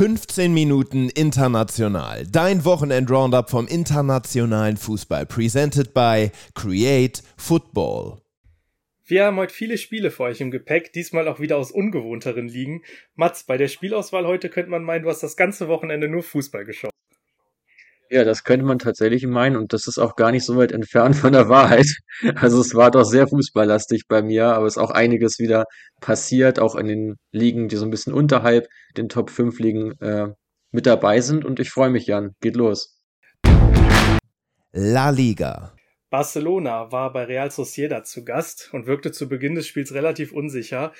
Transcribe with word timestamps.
15 0.00 0.54
Minuten 0.54 1.10
international. 1.10 2.26
Dein 2.26 2.64
Wochenend-Roundup 2.64 3.50
vom 3.50 3.66
internationalen 3.66 4.78
Fußball. 4.78 5.26
Presented 5.26 5.92
by 5.92 6.30
Create 6.54 7.22
Football. 7.36 8.22
Wir 9.04 9.26
haben 9.26 9.36
heute 9.36 9.52
viele 9.52 9.76
Spiele 9.76 10.10
für 10.10 10.22
euch 10.22 10.40
im 10.40 10.50
Gepäck, 10.50 10.94
diesmal 10.94 11.28
auch 11.28 11.38
wieder 11.38 11.58
aus 11.58 11.70
ungewohnteren 11.70 12.48
Ligen. 12.48 12.82
Mats, 13.14 13.44
bei 13.44 13.58
der 13.58 13.68
Spielauswahl 13.68 14.26
heute 14.26 14.48
könnte 14.48 14.70
man 14.70 14.84
meinen, 14.84 15.02
du 15.02 15.10
hast 15.10 15.22
das 15.22 15.36
ganze 15.36 15.68
Wochenende 15.68 16.08
nur 16.08 16.22
Fußball 16.22 16.64
geschaut. 16.64 16.92
Ja, 18.12 18.24
das 18.24 18.42
könnte 18.42 18.66
man 18.66 18.80
tatsächlich 18.80 19.24
meinen 19.24 19.54
und 19.56 19.72
das 19.72 19.86
ist 19.86 19.98
auch 19.98 20.16
gar 20.16 20.32
nicht 20.32 20.44
so 20.44 20.56
weit 20.56 20.72
entfernt 20.72 21.14
von 21.14 21.32
der 21.32 21.48
Wahrheit. 21.48 21.86
Also 22.34 22.60
es 22.60 22.74
war 22.74 22.90
doch 22.90 23.04
sehr 23.04 23.28
fußballlastig 23.28 24.08
bei 24.08 24.20
mir, 24.20 24.46
aber 24.48 24.66
es 24.66 24.76
ist 24.76 24.82
auch 24.82 24.90
einiges 24.90 25.38
wieder 25.38 25.64
passiert, 26.00 26.58
auch 26.58 26.74
in 26.74 26.86
den 26.88 27.16
Ligen, 27.30 27.68
die 27.68 27.76
so 27.76 27.84
ein 27.86 27.90
bisschen 27.90 28.12
unterhalb 28.12 28.68
den 28.96 29.08
Top 29.08 29.30
5 29.30 29.58
Ligen 29.60 29.92
äh, 30.00 30.28
mit 30.70 30.86
dabei 30.86 31.20
sind 31.20 31.44
und 31.44 31.60
ich 31.60 31.70
freue 31.70 31.88
mich, 31.88 32.06
Jan. 32.06 32.34
Geht 32.40 32.56
los. 32.56 33.00
La 34.72 35.10
Liga. 35.10 35.72
Barcelona 36.10 36.90
war 36.90 37.12
bei 37.12 37.24
Real 37.24 37.50
Sociedad 37.52 38.06
zu 38.06 38.24
Gast 38.24 38.70
und 38.72 38.86
wirkte 38.86 39.12
zu 39.12 39.28
Beginn 39.28 39.54
des 39.54 39.68
Spiels 39.68 39.94
relativ 39.94 40.32
unsicher. 40.32 40.92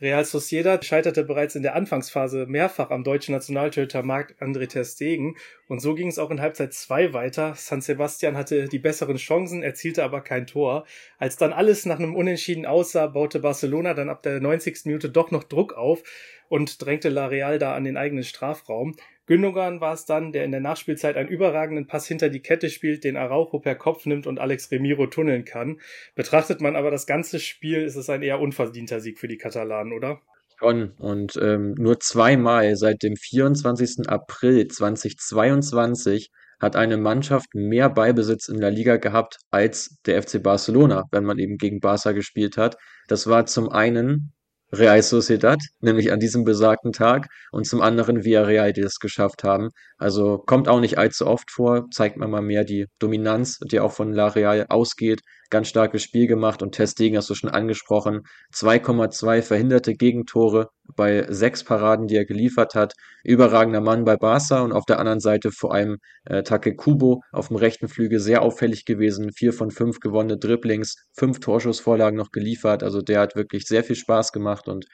Real 0.00 0.24
Sociedad 0.24 0.82
scheiterte 0.82 1.24
bereits 1.24 1.56
in 1.56 1.62
der 1.62 1.74
Anfangsphase 1.74 2.46
mehrfach 2.46 2.90
am 2.90 3.04
deutschen 3.04 3.34
Nationaltorhüter 3.34 4.02
Marc 4.02 4.34
André 4.40 4.66
Ter 4.66 4.84
Stegen 4.84 5.36
und 5.68 5.80
so 5.80 5.94
ging 5.94 6.08
es 6.08 6.18
auch 6.18 6.30
in 6.30 6.40
Halbzeit 6.40 6.72
2 6.72 7.12
weiter. 7.12 7.52
San 7.54 7.82
Sebastian 7.82 8.34
hatte 8.34 8.68
die 8.68 8.78
besseren 8.78 9.18
Chancen, 9.18 9.62
erzielte 9.62 10.02
aber 10.02 10.22
kein 10.22 10.46
Tor. 10.46 10.86
Als 11.18 11.36
dann 11.36 11.52
alles 11.52 11.84
nach 11.84 11.98
einem 11.98 12.16
Unentschieden 12.16 12.64
aussah, 12.64 13.08
baute 13.08 13.40
Barcelona 13.40 13.92
dann 13.92 14.08
ab 14.08 14.22
der 14.22 14.40
90. 14.40 14.86
Minute 14.86 15.10
doch 15.10 15.30
noch 15.30 15.44
Druck 15.44 15.74
auf 15.74 16.02
und 16.48 16.82
drängte 16.82 17.10
La 17.10 17.26
Real 17.26 17.58
da 17.58 17.74
an 17.74 17.84
den 17.84 17.98
eigenen 17.98 18.24
Strafraum. 18.24 18.96
Gündogan 19.30 19.80
war 19.80 19.94
es 19.94 20.06
dann, 20.06 20.32
der 20.32 20.44
in 20.44 20.50
der 20.50 20.60
Nachspielzeit 20.60 21.16
einen 21.16 21.28
überragenden 21.28 21.86
Pass 21.86 22.04
hinter 22.04 22.30
die 22.30 22.42
Kette 22.42 22.68
spielt, 22.68 23.04
den 23.04 23.16
Araujo 23.16 23.60
per 23.60 23.76
Kopf 23.76 24.04
nimmt 24.04 24.26
und 24.26 24.40
Alex 24.40 24.72
Remiro 24.72 25.06
tunneln 25.06 25.44
kann. 25.44 25.80
Betrachtet 26.16 26.60
man 26.60 26.74
aber 26.74 26.90
das 26.90 27.06
ganze 27.06 27.38
Spiel, 27.38 27.84
ist 27.84 27.94
es 27.94 28.10
ein 28.10 28.22
eher 28.22 28.40
unverdienter 28.40 28.98
Sieg 28.98 29.20
für 29.20 29.28
die 29.28 29.38
Katalanen, 29.38 29.92
oder? 29.92 30.20
Schon. 30.58 30.94
Und 30.98 31.38
ähm, 31.40 31.74
nur 31.78 32.00
zweimal 32.00 32.74
seit 32.74 33.04
dem 33.04 33.14
24. 33.14 34.08
April 34.08 34.66
2022 34.66 36.32
hat 36.60 36.74
eine 36.74 36.96
Mannschaft 36.96 37.54
mehr 37.54 37.88
Ballbesitz 37.88 38.48
in 38.48 38.58
der 38.58 38.72
Liga 38.72 38.96
gehabt 38.96 39.36
als 39.52 39.96
der 40.06 40.20
FC 40.24 40.42
Barcelona, 40.42 41.04
wenn 41.12 41.22
man 41.22 41.38
eben 41.38 41.56
gegen 41.56 41.78
Barca 41.78 42.10
gespielt 42.10 42.56
hat. 42.56 42.76
Das 43.06 43.28
war 43.28 43.46
zum 43.46 43.68
einen 43.68 44.32
Real 44.72 45.02
Sociedad, 45.02 45.58
nämlich 45.80 46.12
an 46.12 46.20
diesem 46.20 46.44
besagten 46.44 46.92
Tag, 46.92 47.28
und 47.50 47.66
zum 47.66 47.80
anderen 47.80 48.24
Villarreal, 48.24 48.72
die 48.72 48.82
das 48.82 48.98
geschafft 49.00 49.44
haben. 49.44 49.70
Also 49.98 50.38
kommt 50.38 50.68
auch 50.68 50.80
nicht 50.80 50.98
allzu 50.98 51.26
oft 51.26 51.50
vor, 51.50 51.86
zeigt 51.90 52.16
man 52.16 52.30
mal 52.30 52.42
mehr 52.42 52.64
die 52.64 52.86
Dominanz, 52.98 53.58
die 53.70 53.80
auch 53.80 53.92
von 53.92 54.12
La 54.12 54.28
Real 54.28 54.66
ausgeht. 54.68 55.20
Ganz 55.50 55.66
starkes 55.66 56.04
Spiel 56.04 56.28
gemacht 56.28 56.62
und 56.62 56.76
Testegen 56.76 57.16
hast 57.16 57.28
du 57.28 57.34
schon 57.34 57.50
angesprochen. 57.50 58.22
2,2 58.54 59.42
verhinderte 59.42 59.94
Gegentore 59.94 60.68
bei 60.94 61.26
sechs 61.28 61.64
Paraden, 61.64 62.06
die 62.06 62.14
er 62.14 62.24
geliefert 62.24 62.76
hat. 62.76 62.94
Überragender 63.24 63.80
Mann 63.80 64.04
bei 64.04 64.16
Barca 64.16 64.62
und 64.62 64.72
auf 64.72 64.84
der 64.84 65.00
anderen 65.00 65.18
Seite 65.18 65.50
vor 65.50 65.74
allem 65.74 65.96
äh, 66.24 66.44
Take 66.44 66.76
Kubo 66.76 67.22
auf 67.32 67.48
dem 67.48 67.56
rechten 67.56 67.88
Flügel 67.88 68.20
sehr 68.20 68.42
auffällig 68.42 68.84
gewesen. 68.84 69.32
Vier 69.32 69.52
von 69.52 69.72
fünf 69.72 69.98
gewonnene 69.98 70.38
Dribblings, 70.38 70.94
fünf 71.12 71.40
Torschussvorlagen 71.40 72.16
noch 72.16 72.30
geliefert. 72.30 72.84
Also 72.84 73.02
der 73.02 73.20
hat 73.20 73.34
wirklich 73.34 73.64
sehr 73.66 73.82
viel 73.82 73.96
Spaß 73.96 74.30
gemacht 74.30 74.68
und 74.68 74.86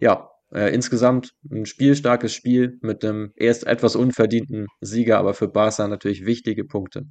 ja, 0.00 0.30
äh, 0.52 0.72
insgesamt 0.72 1.32
ein 1.50 1.66
spielstarkes 1.66 2.32
Spiel 2.32 2.78
mit 2.82 3.04
einem 3.04 3.32
erst 3.34 3.66
etwas 3.66 3.96
unverdienten 3.96 4.68
Sieger, 4.80 5.18
aber 5.18 5.34
für 5.34 5.48
Barca 5.48 5.88
natürlich 5.88 6.24
wichtige 6.24 6.64
Punkte. 6.64 7.06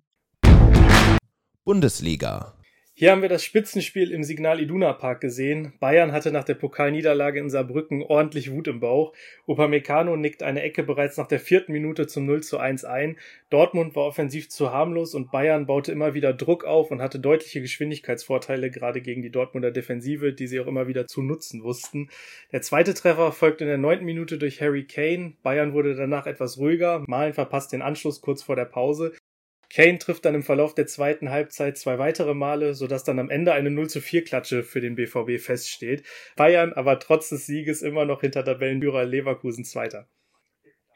Bundesliga. 1.65 2.62
Hier 2.95 3.09
haben 3.09 3.23
wir 3.23 3.29
das 3.29 3.43
Spitzenspiel 3.43 4.11
im 4.11 4.23
Signal 4.23 4.61
Iduna 4.61 4.93
Park 4.93 5.19
gesehen. 5.19 5.73
Bayern 5.79 6.11
hatte 6.11 6.31
nach 6.31 6.43
der 6.43 6.53
Pokalniederlage 6.53 7.39
in 7.39 7.49
Saarbrücken 7.49 8.03
ordentlich 8.03 8.51
Wut 8.51 8.67
im 8.67 8.79
Bauch. 8.79 9.13
Upamecano 9.47 10.15
nickt 10.15 10.43
eine 10.43 10.61
Ecke 10.61 10.83
bereits 10.83 11.17
nach 11.17 11.25
der 11.25 11.39
vierten 11.39 11.71
Minute 11.71 12.05
zum 12.05 12.27
0 12.27 12.43
zu 12.43 12.59
1 12.59 12.85
ein. 12.85 13.17
Dortmund 13.49 13.95
war 13.95 14.03
offensiv 14.03 14.47
zu 14.49 14.71
harmlos 14.71 15.15
und 15.15 15.31
Bayern 15.31 15.65
baute 15.65 15.91
immer 15.91 16.13
wieder 16.13 16.33
Druck 16.33 16.65
auf 16.65 16.91
und 16.91 17.01
hatte 17.01 17.19
deutliche 17.19 17.61
Geschwindigkeitsvorteile, 17.61 18.69
gerade 18.69 19.01
gegen 19.01 19.23
die 19.23 19.31
Dortmunder 19.31 19.71
Defensive, 19.71 20.31
die 20.31 20.45
sie 20.45 20.59
auch 20.59 20.67
immer 20.67 20.87
wieder 20.87 21.07
zu 21.07 21.23
nutzen 21.23 21.63
wussten. 21.63 22.11
Der 22.51 22.61
zweite 22.61 22.93
Treffer 22.93 23.31
folgte 23.31 23.63
in 23.63 23.69
der 23.69 23.79
neunten 23.79 24.05
Minute 24.05 24.37
durch 24.37 24.61
Harry 24.61 24.85
Kane. 24.85 25.33
Bayern 25.41 25.73
wurde 25.73 25.95
danach 25.95 26.27
etwas 26.27 26.59
ruhiger. 26.59 27.03
Malen 27.07 27.33
verpasst 27.33 27.73
den 27.73 27.81
Anschluss 27.81 28.21
kurz 28.21 28.43
vor 28.43 28.55
der 28.55 28.65
Pause. 28.65 29.13
Kane 29.73 29.97
trifft 29.97 30.25
dann 30.25 30.35
im 30.35 30.43
Verlauf 30.43 30.75
der 30.75 30.85
zweiten 30.85 31.31
Halbzeit 31.31 31.77
zwei 31.77 31.97
weitere 31.97 32.33
Male, 32.35 32.75
sodass 32.75 33.03
dann 33.03 33.19
am 33.19 33.29
Ende 33.29 33.53
eine 33.53 33.71
0 33.71 33.89
zu 33.89 34.01
4 34.01 34.23
Klatsche 34.23 34.63
für 34.63 34.81
den 34.81 34.95
BVB 34.95 35.39
feststeht. 35.41 36.03
Bayern 36.35 36.73
aber 36.73 36.99
trotz 36.99 37.29
des 37.29 37.47
Sieges 37.47 37.81
immer 37.81 38.05
noch 38.05 38.21
hinter 38.21 38.45
Tabellenführer 38.45 39.05
Leverkusen 39.05 39.65
Zweiter. 39.65 40.07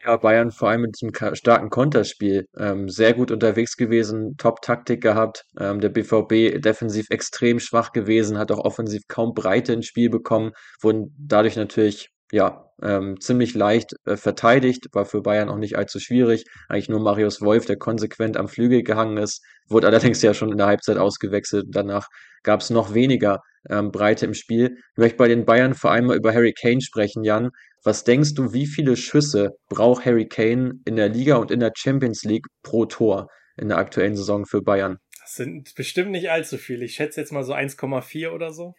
Ja, 0.05 0.15
Bayern 0.17 0.51
vor 0.51 0.69
allem 0.69 0.81
mit 0.81 0.95
diesem 0.95 1.11
starken 1.35 1.71
Konterspiel 1.71 2.45
ähm, 2.57 2.87
sehr 2.87 3.13
gut 3.13 3.31
unterwegs 3.31 3.77
gewesen, 3.77 4.35
Top-Taktik 4.37 5.01
gehabt. 5.01 5.43
Ähm, 5.59 5.81
der 5.81 5.89
BVB 5.89 6.61
defensiv 6.61 7.07
extrem 7.09 7.59
schwach 7.59 7.91
gewesen, 7.93 8.37
hat 8.37 8.51
auch 8.51 8.63
offensiv 8.63 9.01
kaum 9.07 9.33
Breite 9.33 9.73
ins 9.73 9.87
Spiel 9.87 10.11
bekommen, 10.11 10.51
wurden 10.81 11.15
dadurch 11.17 11.55
natürlich 11.55 12.11
ja, 12.31 12.67
ähm, 12.81 13.19
ziemlich 13.19 13.55
leicht 13.55 13.95
äh, 14.05 14.17
verteidigt, 14.17 14.87
war 14.93 15.05
für 15.05 15.21
Bayern 15.21 15.49
auch 15.49 15.57
nicht 15.57 15.77
allzu 15.77 15.99
schwierig. 15.99 16.45
Eigentlich 16.67 16.89
nur 16.89 16.99
Marius 16.99 17.41
Wolf, 17.41 17.65
der 17.65 17.77
konsequent 17.77 18.37
am 18.37 18.47
Flügel 18.47 18.83
gehangen 18.83 19.17
ist, 19.17 19.43
wurde 19.67 19.87
allerdings 19.87 20.21
ja 20.23 20.33
schon 20.33 20.51
in 20.51 20.57
der 20.57 20.67
Halbzeit 20.67 20.97
ausgewechselt. 20.97 21.65
Danach 21.69 22.07
gab 22.43 22.61
es 22.61 22.69
noch 22.69 22.93
weniger 22.93 23.39
ähm, 23.69 23.91
Breite 23.91 24.25
im 24.25 24.33
Spiel. 24.33 24.77
Ich 24.93 24.97
möchte 24.97 25.17
bei 25.17 25.27
den 25.27 25.45
Bayern 25.45 25.73
vor 25.73 25.91
allem 25.91 26.05
mal 26.05 26.17
über 26.17 26.33
Harry 26.33 26.53
Kane 26.53 26.81
sprechen, 26.81 27.23
Jan. 27.23 27.49
Was 27.83 28.03
denkst 28.03 28.33
du, 28.33 28.53
wie 28.53 28.67
viele 28.67 28.97
Schüsse 28.97 29.51
braucht 29.69 30.05
Harry 30.05 30.27
Kane 30.27 30.73
in 30.85 30.95
der 30.97 31.09
Liga 31.09 31.37
und 31.37 31.51
in 31.51 31.59
der 31.59 31.71
Champions 31.75 32.23
League 32.23 32.45
pro 32.63 32.85
Tor 32.85 33.27
in 33.57 33.69
der 33.69 33.77
aktuellen 33.77 34.15
Saison 34.15 34.45
für 34.45 34.61
Bayern? 34.61 34.97
Das 35.21 35.35
sind 35.35 35.73
bestimmt 35.75 36.11
nicht 36.11 36.29
allzu 36.29 36.57
viele. 36.57 36.85
Ich 36.85 36.93
schätze 36.93 37.19
jetzt 37.19 37.31
mal 37.31 37.43
so 37.43 37.53
1,4 37.53 38.31
oder 38.31 38.51
so. 38.51 38.73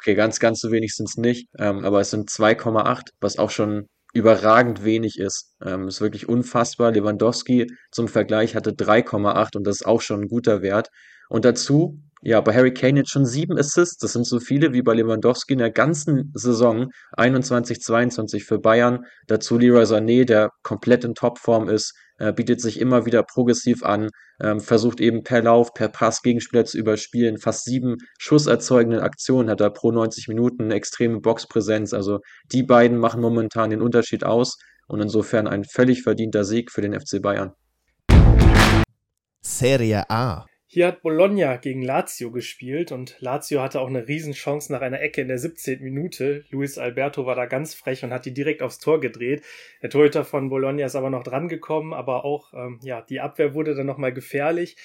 Okay, 0.00 0.14
ganz, 0.14 0.40
ganz 0.40 0.60
so 0.60 0.70
wenig 0.72 0.94
sind 0.94 1.10
es 1.10 1.16
nicht, 1.18 1.48
ähm, 1.58 1.84
aber 1.84 2.00
es 2.00 2.10
sind 2.10 2.30
2,8, 2.30 3.10
was 3.20 3.38
auch 3.38 3.50
schon 3.50 3.86
überragend 4.14 4.82
wenig 4.82 5.18
ist. 5.18 5.54
Ähm, 5.62 5.88
ist 5.88 6.00
wirklich 6.00 6.26
unfassbar. 6.26 6.90
Lewandowski 6.90 7.66
zum 7.90 8.08
Vergleich 8.08 8.56
hatte 8.56 8.72
3,8 8.72 9.56
und 9.56 9.66
das 9.66 9.76
ist 9.82 9.86
auch 9.86 10.00
schon 10.00 10.22
ein 10.22 10.28
guter 10.28 10.62
Wert. 10.62 10.88
Und 11.28 11.44
dazu, 11.44 12.00
ja, 12.22 12.40
bei 12.42 12.54
Harry 12.54 12.74
Kane 12.74 12.98
jetzt 12.98 13.10
schon 13.10 13.24
sieben 13.24 13.58
Assists. 13.58 13.96
Das 13.96 14.12
sind 14.12 14.26
so 14.26 14.40
viele 14.40 14.72
wie 14.72 14.82
bei 14.82 14.92
Lewandowski 14.92 15.54
in 15.54 15.58
der 15.58 15.70
ganzen 15.70 16.30
Saison 16.34 16.90
21, 17.12 17.80
22 17.80 18.44
für 18.44 18.58
Bayern. 18.58 19.06
Dazu 19.26 19.56
Leroy 19.56 19.84
Sané, 19.84 20.26
der 20.26 20.50
komplett 20.62 21.04
in 21.04 21.14
Topform 21.14 21.68
ist, 21.68 21.94
äh, 22.18 22.34
bietet 22.34 22.60
sich 22.60 22.78
immer 22.78 23.06
wieder 23.06 23.22
progressiv 23.22 23.82
an, 23.82 24.10
ähm, 24.42 24.60
versucht 24.60 25.00
eben 25.00 25.22
per 25.22 25.42
Lauf, 25.42 25.72
per 25.72 25.88
Pass 25.88 26.20
Gegenspieler 26.20 26.66
zu 26.66 26.76
überspielen. 26.76 27.38
Fast 27.38 27.64
sieben 27.64 27.96
schusserzeugende 28.18 29.02
Aktionen 29.02 29.48
hat 29.48 29.62
er 29.62 29.70
pro 29.70 29.90
90 29.90 30.28
Minuten, 30.28 30.64
eine 30.64 30.74
extreme 30.74 31.20
Boxpräsenz. 31.20 31.94
Also 31.94 32.20
die 32.52 32.62
beiden 32.62 32.98
machen 32.98 33.22
momentan 33.22 33.70
den 33.70 33.80
Unterschied 33.80 34.24
aus 34.24 34.58
und 34.88 35.00
insofern 35.00 35.48
ein 35.48 35.64
völlig 35.64 36.02
verdienter 36.02 36.44
Sieg 36.44 36.70
für 36.70 36.82
den 36.82 36.92
FC 36.92 37.22
Bayern. 37.22 37.52
Serie 39.40 40.04
A. 40.10 40.44
Hier 40.72 40.86
hat 40.86 41.02
Bologna 41.02 41.56
gegen 41.56 41.82
Lazio 41.82 42.30
gespielt 42.30 42.92
und 42.92 43.16
Lazio 43.18 43.60
hatte 43.60 43.80
auch 43.80 43.88
eine 43.88 44.06
Riesenchance 44.06 44.70
nach 44.70 44.82
einer 44.82 45.00
Ecke 45.00 45.20
in 45.20 45.26
der 45.26 45.40
17. 45.40 45.82
Minute. 45.82 46.44
Luis 46.50 46.78
Alberto 46.78 47.26
war 47.26 47.34
da 47.34 47.46
ganz 47.46 47.74
frech 47.74 48.04
und 48.04 48.12
hat 48.12 48.24
die 48.24 48.32
direkt 48.32 48.62
aufs 48.62 48.78
Tor 48.78 49.00
gedreht. 49.00 49.42
Der 49.82 49.90
Torhüter 49.90 50.24
von 50.24 50.48
Bologna 50.48 50.86
ist 50.86 50.94
aber 50.94 51.10
noch 51.10 51.24
dran 51.24 51.48
gekommen, 51.48 51.92
aber 51.92 52.24
auch 52.24 52.54
ähm, 52.54 52.78
ja, 52.84 53.02
die 53.02 53.18
Abwehr 53.18 53.52
wurde 53.52 53.74
dann 53.74 53.86
nochmal 53.86 54.12
gefährlich. 54.12 54.76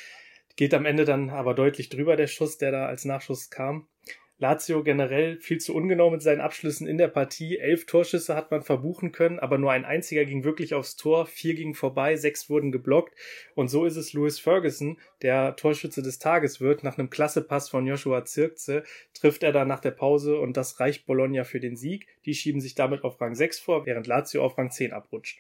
Geht 0.56 0.74
am 0.74 0.86
Ende 0.86 1.06
dann 1.06 1.30
aber 1.30 1.54
deutlich 1.54 1.90
drüber 1.90 2.16
der 2.16 2.26
Schuss, 2.26 2.58
der 2.58 2.72
da 2.72 2.88
als 2.88 3.06
Nachschuss 3.06 3.52
kam. 3.52 3.88
Lazio 4.38 4.84
generell 4.84 5.40
viel 5.40 5.60
zu 5.60 5.74
ungenau 5.74 6.10
mit 6.10 6.22
seinen 6.22 6.42
Abschlüssen 6.42 6.88
in 6.88 6.98
der 6.98 7.08
Partie. 7.08 7.58
Elf 7.58 7.86
Torschüsse 7.86 8.36
hat 8.36 8.52
man 8.52 8.64
verbuchen 8.64 9.14
können, 9.14 9.40
aber 9.40 9.58
nur 9.58 9.72
ein 9.72 9.86
einziger 9.86 10.26
ging 10.26 10.44
wirklich 10.44 10.74
aufs 10.74 10.98
Tor. 10.98 11.26
Vier 11.26 11.54
gingen 11.54 11.74
vorbei, 11.74 12.18
sechs 12.18 12.50
wurden 12.50 12.74
geblockt. 12.74 13.16
Und 13.56 13.70
so 13.70 13.86
ist 13.86 13.96
es 13.96 14.12
Louis 14.12 14.38
Ferguson, 14.38 15.00
der 15.22 15.56
Torschütze 15.56 16.02
des 16.02 16.20
Tages 16.20 16.60
wird. 16.60 16.84
Nach 16.84 16.98
einem 16.98 17.10
Klassepass 17.10 17.70
von 17.70 17.88
Joshua 17.88 18.26
Zirkze 18.26 18.84
trifft 19.14 19.42
er 19.42 19.54
dann 19.54 19.70
nach 19.70 19.80
der 19.80 19.92
Pause 19.92 20.38
und 20.38 20.58
das 20.58 20.82
reicht 20.82 21.06
Bologna 21.06 21.46
für 21.46 21.62
den 21.62 21.78
Sieg. 21.78 22.08
Die 22.26 22.34
schieben 22.34 22.60
sich 22.60 22.76
damit 22.76 23.06
auf 23.06 23.22
Rang 23.22 23.36
6 23.36 23.60
vor, 23.60 23.86
während 23.86 24.06
Lazio 24.06 24.44
auf 24.44 24.58
Rang 24.58 24.70
10 24.70 24.92
abrutscht. 24.92 25.40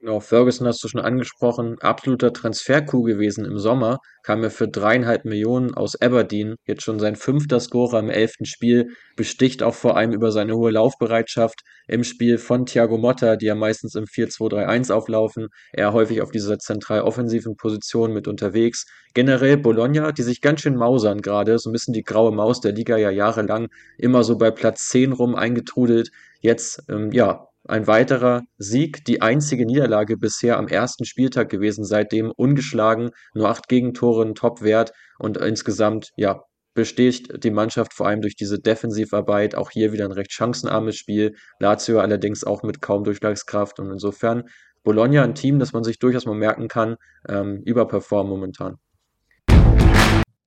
Genau, 0.00 0.18
Ferguson 0.20 0.66
hast 0.66 0.82
du 0.82 0.88
schon 0.88 1.02
angesprochen, 1.02 1.76
absoluter 1.80 2.32
Transfer-Coup 2.32 3.04
gewesen 3.04 3.44
im 3.44 3.58
Sommer, 3.58 3.98
kam 4.22 4.42
er 4.42 4.50
für 4.50 4.66
dreieinhalb 4.66 5.26
Millionen 5.26 5.74
aus 5.74 5.94
Aberdeen, 6.00 6.56
jetzt 6.64 6.84
schon 6.84 6.98
sein 6.98 7.16
fünfter 7.16 7.60
Scorer 7.60 7.98
im 7.98 8.08
elften 8.08 8.46
Spiel, 8.46 8.88
besticht 9.14 9.62
auch 9.62 9.74
vor 9.74 9.98
allem 9.98 10.12
über 10.12 10.32
seine 10.32 10.54
hohe 10.56 10.70
Laufbereitschaft 10.70 11.60
im 11.86 12.02
Spiel 12.02 12.38
von 12.38 12.64
Thiago 12.64 12.96
Motta, 12.96 13.36
die 13.36 13.44
ja 13.44 13.54
meistens 13.54 13.94
im 13.94 14.06
4-2-3-1 14.06 14.90
auflaufen, 14.90 15.48
er 15.70 15.92
häufig 15.92 16.22
auf 16.22 16.30
dieser 16.30 16.58
zentral 16.58 17.02
offensiven 17.02 17.56
Position 17.56 18.14
mit 18.14 18.26
unterwegs. 18.26 18.86
Generell 19.12 19.58
Bologna, 19.58 20.12
die 20.12 20.22
sich 20.22 20.40
ganz 20.40 20.62
schön 20.62 20.76
mausern 20.76 21.20
gerade, 21.20 21.58
so 21.58 21.68
ein 21.68 21.74
bisschen 21.74 21.92
die 21.92 22.04
graue 22.04 22.32
Maus 22.32 22.62
der 22.62 22.72
Liga 22.72 22.96
ja 22.96 23.10
jahrelang 23.10 23.68
immer 23.98 24.24
so 24.24 24.38
bei 24.38 24.50
Platz 24.50 24.88
10 24.88 25.12
rum 25.12 25.34
eingetrudelt. 25.34 26.08
Jetzt, 26.40 26.84
ähm, 26.88 27.12
ja, 27.12 27.49
ein 27.68 27.86
weiterer 27.86 28.42
Sieg, 28.56 29.04
die 29.04 29.22
einzige 29.22 29.66
Niederlage 29.66 30.16
bisher 30.16 30.56
am 30.58 30.68
ersten 30.68 31.04
Spieltag 31.04 31.48
gewesen, 31.50 31.84
seitdem 31.84 32.30
ungeschlagen, 32.30 33.10
nur 33.34 33.48
acht 33.48 33.68
Gegentore, 33.68 34.24
ein 34.24 34.34
Topwert 34.34 34.92
und 35.18 35.36
insgesamt, 35.36 36.10
ja, 36.16 36.42
besticht 36.74 37.42
die 37.42 37.50
Mannschaft 37.50 37.92
vor 37.92 38.06
allem 38.06 38.20
durch 38.20 38.36
diese 38.36 38.58
Defensivarbeit. 38.58 39.54
Auch 39.54 39.70
hier 39.70 39.92
wieder 39.92 40.04
ein 40.04 40.12
recht 40.12 40.32
chancenarmes 40.32 40.96
Spiel. 40.96 41.34
Lazio 41.58 41.98
allerdings 41.98 42.44
auch 42.44 42.62
mit 42.62 42.80
kaum 42.80 43.04
Durchschlagskraft 43.04 43.80
und 43.80 43.90
insofern 43.90 44.44
Bologna 44.82 45.22
ein 45.22 45.34
Team, 45.34 45.58
das 45.58 45.72
man 45.72 45.84
sich 45.84 45.98
durchaus 45.98 46.26
mal 46.26 46.36
merken 46.36 46.68
kann, 46.68 46.96
ähm, 47.28 47.60
überperformen 47.64 48.30
momentan. 48.30 48.76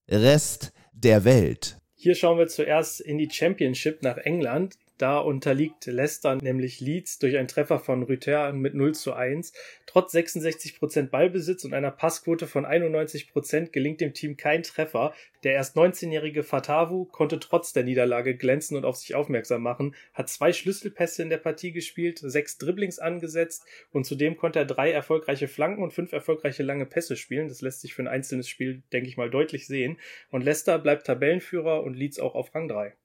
Rest 0.09 0.71
der 0.93 1.23
Welt. 1.25 1.77
Hier 1.95 2.15
schauen 2.15 2.37
wir 2.37 2.47
zuerst 2.47 2.99
in 3.01 3.17
die 3.17 3.29
Championship 3.29 4.01
nach 4.01 4.17
England. 4.17 4.75
Da 5.03 5.17
unterliegt 5.17 5.85
Leicester 5.85 6.35
nämlich 6.35 6.79
Leeds 6.79 7.19
durch 7.19 7.35
einen 7.35 7.49
Treffer 7.49 7.77
von 7.77 8.03
Rüther 8.03 8.53
mit 8.53 8.73
0 8.73 8.95
zu 8.95 9.11
1. 9.11 9.51
Trotz 9.85 10.13
66% 10.13 11.09
Ballbesitz 11.09 11.65
und 11.65 11.73
einer 11.73 11.91
Passquote 11.91 12.47
von 12.47 12.65
91% 12.65 13.71
gelingt 13.71 13.99
dem 13.99 14.13
Team 14.13 14.37
kein 14.37 14.63
Treffer. 14.63 15.13
Der 15.43 15.55
erst 15.55 15.75
19-jährige 15.75 16.41
Fatavu 16.43 17.03
konnte 17.03 17.37
trotz 17.41 17.73
der 17.73 17.83
Niederlage 17.83 18.37
glänzen 18.37 18.77
und 18.77 18.85
auf 18.85 18.95
sich 18.95 19.13
aufmerksam 19.13 19.61
machen, 19.61 19.93
hat 20.13 20.29
zwei 20.29 20.53
Schlüsselpässe 20.53 21.21
in 21.21 21.29
der 21.29 21.37
Partie 21.37 21.73
gespielt, 21.73 22.19
sechs 22.19 22.57
Dribblings 22.57 22.97
angesetzt 22.97 23.65
und 23.91 24.05
zudem 24.05 24.37
konnte 24.37 24.59
er 24.59 24.65
drei 24.65 24.93
erfolgreiche 24.93 25.49
Flanken 25.49 25.83
und 25.83 25.91
fünf 25.91 26.13
erfolgreiche 26.13 26.63
lange 26.63 26.85
Pässe 26.85 27.17
spielen. 27.17 27.49
Das 27.49 27.59
lässt 27.59 27.81
sich 27.81 27.93
für 27.93 28.03
ein 28.03 28.07
einzelnes 28.07 28.47
Spiel, 28.47 28.83
denke 28.93 29.09
ich 29.09 29.17
mal, 29.17 29.29
deutlich 29.29 29.67
sehen. 29.67 29.99
Und 30.29 30.45
Leicester 30.45 30.79
bleibt 30.79 31.07
Tabellenführer 31.07 31.83
und 31.83 31.95
Leeds 31.95 32.21
auch 32.21 32.35
auf 32.35 32.55
Rang 32.55 32.69
3. 32.69 32.95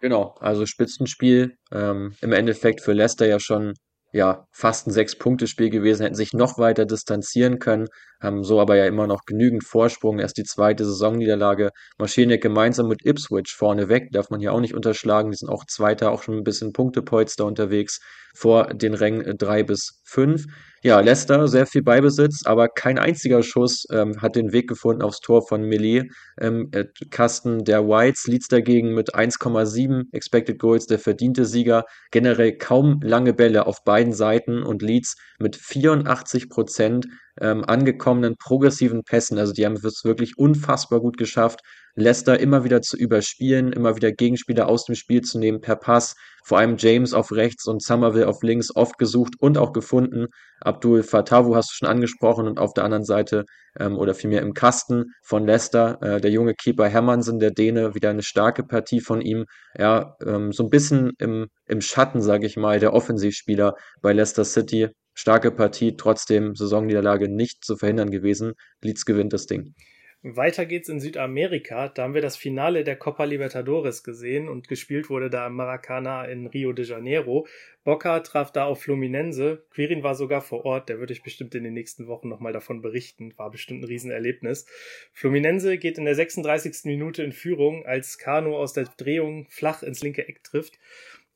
Genau, 0.00 0.34
also 0.40 0.66
Spitzenspiel. 0.66 1.56
Ähm, 1.72 2.14
Im 2.20 2.32
Endeffekt 2.32 2.82
für 2.82 2.92
Leicester 2.92 3.26
ja 3.26 3.40
schon 3.40 3.74
ja, 4.12 4.46
fast 4.50 4.86
ein 4.86 4.92
Sechs-Punkte-Spiel 4.92 5.68
gewesen, 5.68 6.02
hätten 6.02 6.14
sich 6.14 6.32
noch 6.32 6.58
weiter 6.58 6.86
distanzieren 6.86 7.58
können, 7.58 7.88
haben 8.20 8.44
so 8.44 8.60
aber 8.60 8.76
ja 8.76 8.86
immer 8.86 9.06
noch 9.06 9.20
genügend 9.26 9.64
Vorsprung. 9.64 10.18
Erst 10.18 10.38
die 10.38 10.44
zweite 10.44 10.86
Saisonniederlage 10.86 11.70
marschieren 11.98 12.30
ja 12.30 12.38
gemeinsam 12.38 12.88
mit 12.88 13.04
Ipswich 13.04 13.52
vorne 13.54 13.88
weg, 13.90 14.08
darf 14.12 14.30
man 14.30 14.40
hier 14.40 14.54
auch 14.54 14.60
nicht 14.60 14.74
unterschlagen. 14.74 15.30
Die 15.30 15.36
sind 15.36 15.50
auch 15.50 15.66
Zweiter, 15.66 16.12
auch 16.12 16.22
schon 16.22 16.36
ein 16.36 16.44
bisschen 16.44 16.72
Punktepolster 16.72 17.44
unterwegs 17.44 18.00
vor 18.34 18.72
den 18.72 18.94
Rängen 18.94 19.36
3 19.36 19.64
bis 19.64 20.00
5. 20.04 20.46
Ja, 20.86 21.00
Leicester, 21.00 21.48
sehr 21.48 21.66
viel 21.66 21.82
Beibesitz, 21.82 22.46
aber 22.46 22.68
kein 22.68 22.96
einziger 22.96 23.42
Schuss 23.42 23.88
ähm, 23.90 24.22
hat 24.22 24.36
den 24.36 24.52
Weg 24.52 24.68
gefunden 24.68 25.02
aufs 25.02 25.18
Tor 25.18 25.44
von 25.44 25.62
Melee. 25.62 26.04
Ähm, 26.40 26.68
äh, 26.70 26.84
Kasten 27.10 27.64
der 27.64 27.88
Whites, 27.88 28.28
Leeds 28.28 28.46
dagegen 28.46 28.94
mit 28.94 29.12
1,7 29.12 30.04
Expected 30.12 30.60
Goals, 30.60 30.86
der 30.86 31.00
verdiente 31.00 31.44
Sieger. 31.44 31.86
Generell 32.12 32.56
kaum 32.56 33.00
lange 33.02 33.34
Bälle 33.34 33.66
auf 33.66 33.82
beiden 33.82 34.12
Seiten 34.12 34.62
und 34.62 34.80
Leeds 34.80 35.16
mit 35.40 35.56
84 35.56 36.48
Prozent 36.48 37.08
ähm, 37.40 37.64
angekommenen 37.64 38.36
progressiven 38.36 39.02
Pässen. 39.04 39.38
Also 39.38 39.52
die 39.52 39.64
haben 39.64 39.76
es 39.76 40.04
wirklich 40.04 40.38
unfassbar 40.38 41.00
gut 41.00 41.16
geschafft, 41.16 41.60
Leicester 41.98 42.38
immer 42.38 42.62
wieder 42.62 42.82
zu 42.82 42.96
überspielen, 42.96 43.72
immer 43.72 43.96
wieder 43.96 44.12
Gegenspieler 44.12 44.68
aus 44.68 44.84
dem 44.84 44.94
Spiel 44.94 45.22
zu 45.22 45.38
nehmen 45.38 45.62
per 45.62 45.76
Pass. 45.76 46.14
Vor 46.44 46.58
allem 46.58 46.76
James 46.78 47.14
auf 47.14 47.32
rechts 47.32 47.66
und 47.66 47.82
Somerville 47.82 48.28
auf 48.28 48.42
links 48.42 48.74
oft 48.76 48.98
gesucht 48.98 49.34
und 49.38 49.56
auch 49.56 49.72
gefunden. 49.72 50.26
Abdul 50.60 51.02
Fatawu 51.02 51.56
hast 51.56 51.70
du 51.70 51.74
schon 51.74 51.88
angesprochen 51.88 52.46
und 52.46 52.58
auf 52.58 52.74
der 52.74 52.84
anderen 52.84 53.04
Seite 53.04 53.46
ähm, 53.80 53.96
oder 53.96 54.14
vielmehr 54.14 54.42
im 54.42 54.52
Kasten 54.52 55.06
von 55.22 55.46
Leicester 55.46 55.98
äh, 56.02 56.20
der 56.20 56.30
junge 56.30 56.54
Keeper 56.54 56.86
Hermansen, 56.86 57.38
der 57.38 57.50
Däne, 57.50 57.94
wieder 57.94 58.10
eine 58.10 58.22
starke 58.22 58.62
Partie 58.62 59.00
von 59.00 59.22
ihm. 59.22 59.46
Ja, 59.78 60.16
ähm, 60.24 60.52
so 60.52 60.64
ein 60.64 60.70
bisschen 60.70 61.12
im, 61.18 61.46
im 61.66 61.80
Schatten, 61.80 62.20
sage 62.20 62.46
ich 62.46 62.56
mal, 62.56 62.78
der 62.78 62.92
Offensivspieler 62.92 63.74
bei 64.02 64.12
Leicester 64.12 64.44
City 64.44 64.90
starke 65.16 65.50
Partie, 65.50 65.96
trotzdem 65.96 66.54
Saisonniederlage 66.54 67.28
nicht 67.28 67.64
zu 67.64 67.76
verhindern 67.76 68.10
gewesen. 68.10 68.52
Leeds 68.82 69.04
gewinnt 69.04 69.32
das 69.32 69.46
Ding. 69.46 69.74
Weiter 70.22 70.66
geht's 70.66 70.88
in 70.88 70.98
Südamerika. 70.98 71.88
Da 71.88 72.02
haben 72.02 72.14
wir 72.14 72.20
das 72.20 72.36
Finale 72.36 72.82
der 72.82 72.96
Copa 72.96 73.24
Libertadores 73.24 74.02
gesehen 74.02 74.48
und 74.48 74.66
gespielt 74.66 75.08
wurde 75.08 75.30
da 75.30 75.46
im 75.46 75.54
Maracana 75.54 76.24
in 76.24 76.48
Rio 76.48 76.72
de 76.72 76.84
Janeiro. 76.84 77.46
Boca 77.84 78.18
traf 78.20 78.50
da 78.50 78.64
auf 78.64 78.82
Fluminense. 78.82 79.64
Quirin 79.70 80.02
war 80.02 80.16
sogar 80.16 80.40
vor 80.40 80.64
Ort. 80.64 80.88
Der 80.88 80.98
würde 80.98 81.12
ich 81.12 81.22
bestimmt 81.22 81.54
in 81.54 81.62
den 81.62 81.74
nächsten 81.74 82.08
Wochen 82.08 82.28
nochmal 82.28 82.52
davon 82.52 82.82
berichten. 82.82 83.34
War 83.36 83.52
bestimmt 83.52 83.82
ein 83.82 83.86
Riesenerlebnis. 83.86 84.66
Fluminense 85.12 85.78
geht 85.78 85.96
in 85.96 86.06
der 86.06 86.16
36. 86.16 86.86
Minute 86.86 87.22
in 87.22 87.32
Führung, 87.32 87.86
als 87.86 88.18
Kano 88.18 88.58
aus 88.58 88.72
der 88.72 88.88
Drehung 88.96 89.46
flach 89.48 89.84
ins 89.84 90.02
linke 90.02 90.26
Eck 90.26 90.42
trifft. 90.42 90.76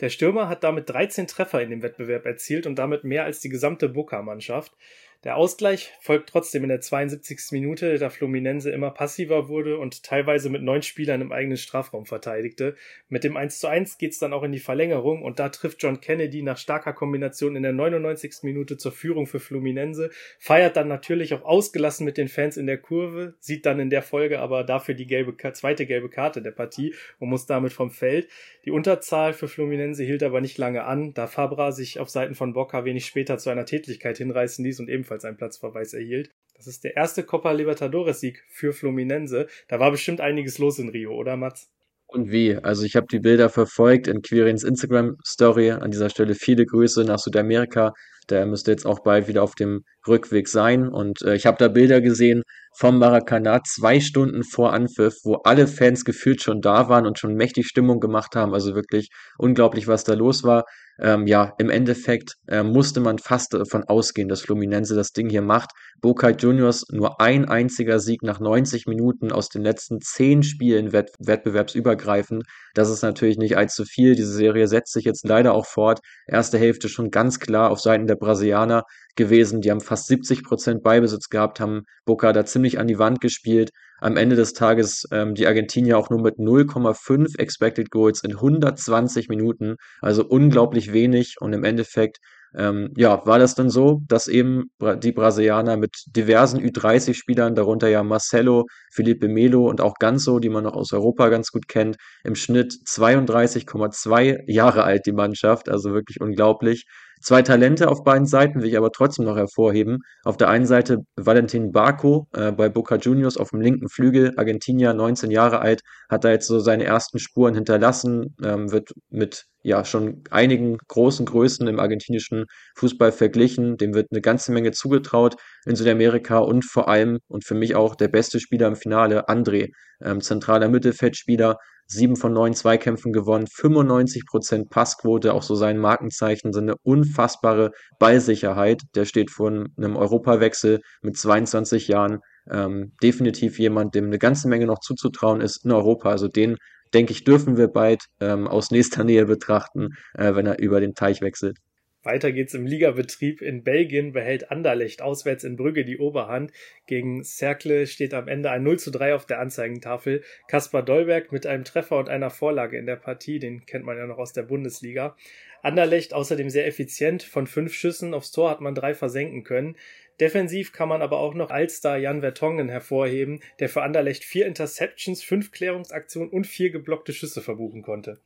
Der 0.01 0.09
Stürmer 0.09 0.49
hat 0.49 0.65
damit 0.65 0.89
13 0.89 1.27
Treffer 1.27 1.61
in 1.61 1.71
dem 1.71 1.83
Wettbewerb 1.83 2.25
erzielt 2.25 2.67
und 2.67 2.77
damit 2.77 3.05
mehr 3.05 3.25
als 3.25 3.41
die 3.41 3.51
gesamte 3.51 3.89
Boca-Mannschaft. 3.89 4.73
Der 5.23 5.37
Ausgleich 5.37 5.93
folgt 6.01 6.31
trotzdem 6.31 6.63
in 6.63 6.71
der 6.71 6.81
72. 6.81 7.53
Minute, 7.53 7.99
da 7.99 8.09
Fluminense 8.09 8.71
immer 8.71 8.91
passiver 8.91 9.49
wurde 9.51 9.77
und 9.77 10.03
teilweise 10.03 10.49
mit 10.49 10.63
neun 10.63 10.81
Spielern 10.81 11.21
im 11.21 11.31
eigenen 11.31 11.59
Strafraum 11.59 12.07
verteidigte. 12.07 12.75
Mit 13.11 13.23
dem 13.23 13.37
1 13.37 13.59
zu 13.59 13.67
1 13.67 13.99
geht's 13.99 14.19
dann 14.19 14.33
auch 14.33 14.43
in 14.45 14.53
die 14.53 14.61
Verlängerung 14.61 15.21
und 15.21 15.39
da 15.39 15.51
trifft 15.51 15.83
John 15.83 16.01
Kennedy 16.01 16.43
nach 16.43 16.57
starker 16.57 16.95
Kombination 16.95 17.55
in 17.55 17.63
der 17.63 17.75
99. 17.75 18.45
Minute 18.45 18.79
zur 18.79 18.93
Führung 18.93 19.27
für 19.27 19.41
Fluminense, 19.41 20.09
feiert 20.39 20.79
dann 20.79 20.89
natürlich 20.89 21.35
auch 21.35 21.43
ausgelassen 21.43 22.07
mit 22.07 22.17
den 22.17 22.29
Fans 22.29 22.57
in 22.57 22.67
der 22.67 22.79
Kurve, 22.79 23.35
sieht 23.41 23.67
dann 23.67 23.79
in 23.79 23.91
der 23.91 24.03
Folge 24.03 24.41
aber 24.41 24.65
dafür 24.65 24.95
die 24.95 25.07
gelbe, 25.07 25.37
zweite 25.53 25.85
gelbe 25.85 26.09
Karte 26.09 26.41
der 26.41 26.53
Partie 26.53 26.95
und 27.19 27.29
muss 27.29 27.45
damit 27.45 27.75
vom 27.75 27.91
Feld. 27.91 28.27
Die 28.65 28.71
Unterzahl 28.71 29.35
für 29.35 29.49
Fluminense 29.49 30.03
hielt 30.03 30.23
aber 30.23 30.41
nicht 30.41 30.57
lange 30.57 30.85
an, 30.85 31.13
da 31.13 31.27
Fabra 31.27 31.73
sich 31.73 32.01
auf 32.01 32.09
Seiten 32.09 32.35
von 32.35 32.55
Boca 32.55 32.87
wenig 32.87 33.05
später 33.05 33.37
zu 33.37 33.51
einer 33.51 33.67
Tätigkeit 33.67 34.17
hinreißen 34.17 34.65
ließ 34.65 34.81
und 34.81 34.89
ebenfalls 34.89 35.10
ebenfalls 35.11 35.25
einen 35.25 35.37
Platzverweis 35.37 35.93
erhielt. 35.93 36.31
Das 36.55 36.67
ist 36.67 36.85
der 36.85 36.97
erste 36.97 37.25
Copa 37.25 37.53
Libertadores 37.53 38.21
Sieg 38.21 38.45
für 38.49 38.73
Fluminense. 38.73 39.47
Da 39.69 39.81
war 39.81 39.91
bestimmt 39.91 40.21
einiges 40.21 40.59
los 40.59 40.79
in 40.79 40.89
Rio, 40.89 41.15
oder 41.15 41.37
Mats? 41.37 41.71
Und 42.07 42.31
wie? 42.31 42.57
Also 42.57 42.85
ich 42.85 42.97
habe 42.97 43.07
die 43.11 43.21
Bilder 43.21 43.49
verfolgt 43.49 44.09
in 44.09 44.21
Quirins 44.21 44.65
Instagram 44.65 45.17
Story. 45.25 45.71
An 45.71 45.91
dieser 45.91 46.11
Stelle 46.11 46.35
viele 46.35 46.67
Grüße 46.67 47.05
nach 47.05 47.19
Südamerika. 47.19 47.93
Der 48.31 48.47
müsste 48.47 48.71
jetzt 48.71 48.87
auch 48.87 49.01
bald 49.01 49.29
wieder 49.29 49.43
auf 49.43 49.55
dem 49.55 49.83
Rückweg 50.07 50.49
sein. 50.49 50.89
Und 50.89 51.23
äh, 51.23 51.35
ich 51.35 51.47
habe 51.47 51.59
da 51.59 51.69
Bilder 51.69 52.01
gesehen 52.01 52.43
vom 52.77 52.99
Maracanã 52.99 53.61
zwei 53.65 54.01
Stunden 54.01 54.45
vor 54.45 54.73
Anpfiff, 54.73 55.15
wo 55.25 55.37
alle 55.45 55.67
Fans 55.67 56.05
gefühlt 56.05 56.43
schon 56.43 56.61
da 56.61 56.89
waren 56.89 57.07
und 57.07 57.19
schon 57.19 57.35
mächtig 57.35 57.67
Stimmung 57.67 58.01
gemacht 58.01 58.37
haben. 58.37 58.55
Also 58.55 58.75
wirklich 58.75 59.11
unglaublich, 59.39 59.89
was 59.89 60.05
da 60.05 60.15
los 60.15 60.45
war. 60.45 60.65
Ähm, 61.03 61.27
ja, 61.27 61.55
im 61.59 61.71
Endeffekt 61.71 62.35
äh, 62.47 62.63
musste 62.63 63.01
man 63.01 63.19
fast 63.19 63.55
davon 63.55 63.85
ausgehen, 63.85 64.29
dass 64.29 64.43
Fluminense 64.43 64.95
das 64.95 65.13
Ding 65.13 65.31
hier 65.31 65.41
macht. 65.41 65.71
Boca 66.03 66.29
Juniors 66.29 66.85
nur 66.91 67.21
ein 67.23 67.47
einziger 67.49 68.01
Sieg 68.01 68.23
nach 68.23 68.39
90 68.39 68.87
Minuten 68.87 69.33
aus 69.33 69.49
den 69.49 69.63
letzten 69.63 70.01
zehn 70.03 70.43
Spielen 70.43 70.93
wett 70.93 71.11
wettbewerbsübergreifend. 71.19 72.45
Das 72.75 72.91
ist 72.91 73.03
natürlich 73.03 73.39
nicht 73.39 73.57
allzu 73.57 73.85
viel. 73.85 74.15
Diese 74.15 74.33
Serie 74.33 74.67
setzt 74.69 74.93
sich 74.93 75.05
jetzt 75.05 75.27
leider 75.27 75.55
auch 75.55 75.67
fort. 75.67 76.01
Erste 76.27 76.59
Hälfte 76.59 76.91
schon 76.91 77.11
ganz 77.11 77.41
klar 77.41 77.71
auf 77.71 77.81
Seiten 77.81 78.07
der 78.07 78.17
Brasilianer 78.21 78.85
gewesen. 79.17 79.61
Die 79.61 79.71
haben 79.71 79.81
fast 79.81 80.07
70 80.07 80.45
Prozent 80.45 80.83
Beibesitz 80.85 81.29
gehabt, 81.29 81.59
haben 81.59 81.83
Boca 82.05 82.33
da 82.33 82.45
ziemlich 82.45 82.79
an 82.79 82.87
die 82.87 82.99
Wand 82.99 83.21
gespielt. 83.21 83.71
Am 84.01 84.17
Ende 84.17 84.37
des 84.37 84.53
Tages 84.53 85.05
ähm, 85.11 85.35
die 85.35 85.47
Argentinier 85.47 85.99
auch 85.99 86.11
nur 86.11 86.23
mit 86.23 86.37
0,5 86.37 87.39
Expected 87.39 87.91
Goals 87.91 88.23
in 88.23 88.33
120 88.33 89.29
Minuten, 89.29 89.75
also 90.01 90.25
unglaublich 90.25 90.93
wenig. 90.93 91.37
Und 91.41 91.53
im 91.53 91.65
Endeffekt 91.65 92.19
ähm, 92.55 92.93
ja, 92.97 93.25
war 93.27 93.39
das 93.39 93.55
dann 93.55 93.71
so, 93.71 94.01
dass 94.09 94.27
eben 94.27 94.71
die 95.03 95.13
Brasilianer 95.13 95.77
mit 95.77 95.95
diversen 96.17 96.61
Ü30-Spielern, 96.61 97.55
darunter 97.55 97.89
ja 97.89 98.03
Marcelo, 98.03 98.67
Felipe 98.93 99.29
Melo 99.29 99.69
und 99.69 99.81
auch 99.81 99.95
Ganso, 99.99 100.41
die 100.41 100.49
man 100.49 100.65
noch 100.65 100.75
aus 100.75 100.93
Europa 100.93 101.29
ganz 101.29 101.51
gut 101.53 101.69
kennt, 101.69 101.97
im 102.25 102.35
Schnitt 102.35 102.73
32,2 102.87 104.51
Jahre 104.51 104.83
alt 104.83 105.07
die 105.07 105.13
Mannschaft, 105.13 105.69
also 105.69 105.93
wirklich 105.93 106.21
unglaublich. 106.21 106.87
Zwei 107.23 107.43
Talente 107.43 107.89
auf 107.89 108.03
beiden 108.03 108.27
Seiten 108.27 108.61
will 108.61 108.69
ich 108.69 108.79
aber 108.79 108.93
trotzdem 108.93 109.27
noch 109.27 109.37
hervorheben. 109.37 109.99
Auf 110.25 110.39
der 110.39 110.49
einen 110.49 110.65
Seite 110.65 111.01
Valentin 111.17 111.71
Barco 111.71 112.27
äh, 112.33 112.51
bei 112.51 112.71
Boca 112.71 112.97
Juniors 112.97 113.37
auf 113.37 113.51
dem 113.51 113.61
linken 113.61 113.91
Flügel, 113.91 114.33
Argentinier, 114.39 114.95
19 114.95 115.31
Jahre 115.31 115.61
alt, 115.61 115.83
hat 116.09 116.25
da 116.25 116.31
jetzt 116.31 116.47
so 116.47 116.61
seine 116.61 116.85
ersten 116.85 117.19
Spuren 117.19 117.55
hinterlassen, 117.55 118.35
ähm, 118.43 118.73
wird 118.73 118.95
mit 119.11 119.45
ja 119.63 119.85
schon 119.85 120.25
einigen 120.31 120.79
großen 120.89 121.27
Größen 121.27 121.69
im 121.69 121.79
argentinischen 121.79 122.47
Fußball 122.77 123.13
verglichen. 123.13 123.77
Dem 123.77 123.93
wird 123.93 124.09
eine 124.11 124.23
ganze 124.23 124.51
Menge 124.53 124.71
zugetraut 124.71 125.37
in 125.67 125.77
Südamerika 125.77 126.39
und 126.39 126.65
vor 126.65 126.89
allem 126.89 127.19
und 127.29 127.45
für 127.45 127.55
mich 127.55 127.75
auch 127.75 127.97
der 127.97 128.09
beste 128.09 128.41
Spieler 128.41 128.69
im 128.69 128.77
Finale, 128.77 129.29
André, 129.29 129.73
ähm, 130.03 130.23
zentraler 130.23 130.69
Mittelfeldspieler, 130.71 131.59
sieben 131.91 132.17
von 132.17 132.33
neun 132.33 132.55
Zweikämpfen 132.55 133.13
gewonnen, 133.13 133.47
95 133.47 134.25
Prozent 134.27 134.71
Passquote, 134.71 135.35
auch 135.35 135.43
so 135.43 135.55
sein 135.55 135.79
Markenzeichen, 135.79 136.53
so 136.53 136.61
eine 136.61 136.75
unfassbare 136.83 137.73
Ballsicherheit. 137.99 138.83
Der 138.95 139.05
steht 139.05 139.31
vor 139.31 139.49
einem 139.49 139.97
Europawechsel 139.97 140.81
mit 141.03 141.17
22 141.17 141.89
Jahren. 141.89 142.21
Ähm, 142.51 142.93
definitiv 143.03 143.59
jemand, 143.59 143.95
dem 143.95 144.07
eine 144.07 144.19
ganze 144.19 144.49
Menge 144.49 144.67
noch 144.67 144.81
zuzutrauen 144.81 145.41
ist 145.41 145.65
in 145.65 145.73
Europa. 145.73 146.11
Also 146.11 146.29
den 146.29 146.57
denke 146.95 147.13
ich, 147.13 147.25
dürfen 147.25 147.57
wir 147.57 147.69
bald 147.69 148.05
ähm, 148.21 148.49
aus 148.49 148.71
nächster 148.71 149.05
Nähe 149.05 149.27
betrachten, 149.27 149.91
äh, 150.15 150.35
wenn 150.35 150.47
er 150.47 150.59
über 150.59 150.81
den 150.81 150.95
Teich 150.95 151.21
wechselt. 151.21 151.59
Weiter 152.03 152.33
geht's 152.33 152.55
im 152.55 152.67
Ligabetrieb. 152.67 153.43
In 153.43 153.63
Belgien 153.63 154.13
behält 154.13 154.51
Anderlecht 154.51 155.03
auswärts 155.03 155.45
in 155.45 155.57
Brügge 155.57 155.85
die 155.85 155.99
Oberhand. 155.99 156.53
Gegen 156.87 157.23
Cercle 157.25 157.87
steht 157.87 158.15
am 158.15 158.27
Ende 158.27 158.51
ein 158.51 158.63
0 158.63 158.79
zu 158.79 158.91
3 158.91 159.15
auf 159.15 159.27
der 159.27 159.39
Anzeigentafel. 159.39 160.23
Kaspar 160.49 160.83
Dolberg 160.83 161.31
mit 161.31 161.47
einem 161.47 161.65
Treffer 161.65 161.99
und 161.99 162.09
einer 162.09 162.31
Vorlage 162.31 162.79
in 162.79 162.87
der 162.87 162.97
Partie, 162.97 163.39
den 163.39 163.67
kennt 163.67 163.85
man 163.85 163.99
ja 163.99 164.07
noch 164.07 164.19
aus 164.19 164.33
der 164.33 164.45
Bundesliga. 164.45 165.15
Anderlecht 165.63 166.15
außerdem 166.15 166.49
sehr 166.49 166.67
effizient. 166.67 167.23
Von 167.23 167.47
fünf 167.47 167.75
Schüssen 167.75 168.15
aufs 168.15 168.33
Tor 168.33 168.51
hat 168.51 168.63
man 168.63 168.75
drei 168.75 168.95
versenken 168.95 169.45
können. 169.45 169.77
Defensiv 170.21 170.73
kann 170.73 170.89
man 170.89 171.03
aber 171.03 171.19
auch 171.19 171.35
noch 171.35 171.51
Allstar 171.51 171.97
Jan 171.99 172.21
Vertongen 172.21 172.69
hervorheben, 172.69 173.41
der 173.59 173.69
für 173.69 173.83
Anderlecht 173.83 174.25
vier 174.25 174.47
Interceptions, 174.47 175.23
fünf 175.23 175.51
Klärungsaktionen 175.51 176.31
und 176.31 176.47
vier 176.47 176.71
geblockte 176.71 177.13
Schüsse 177.13 177.41
verbuchen 177.41 177.83
konnte. 177.83 178.21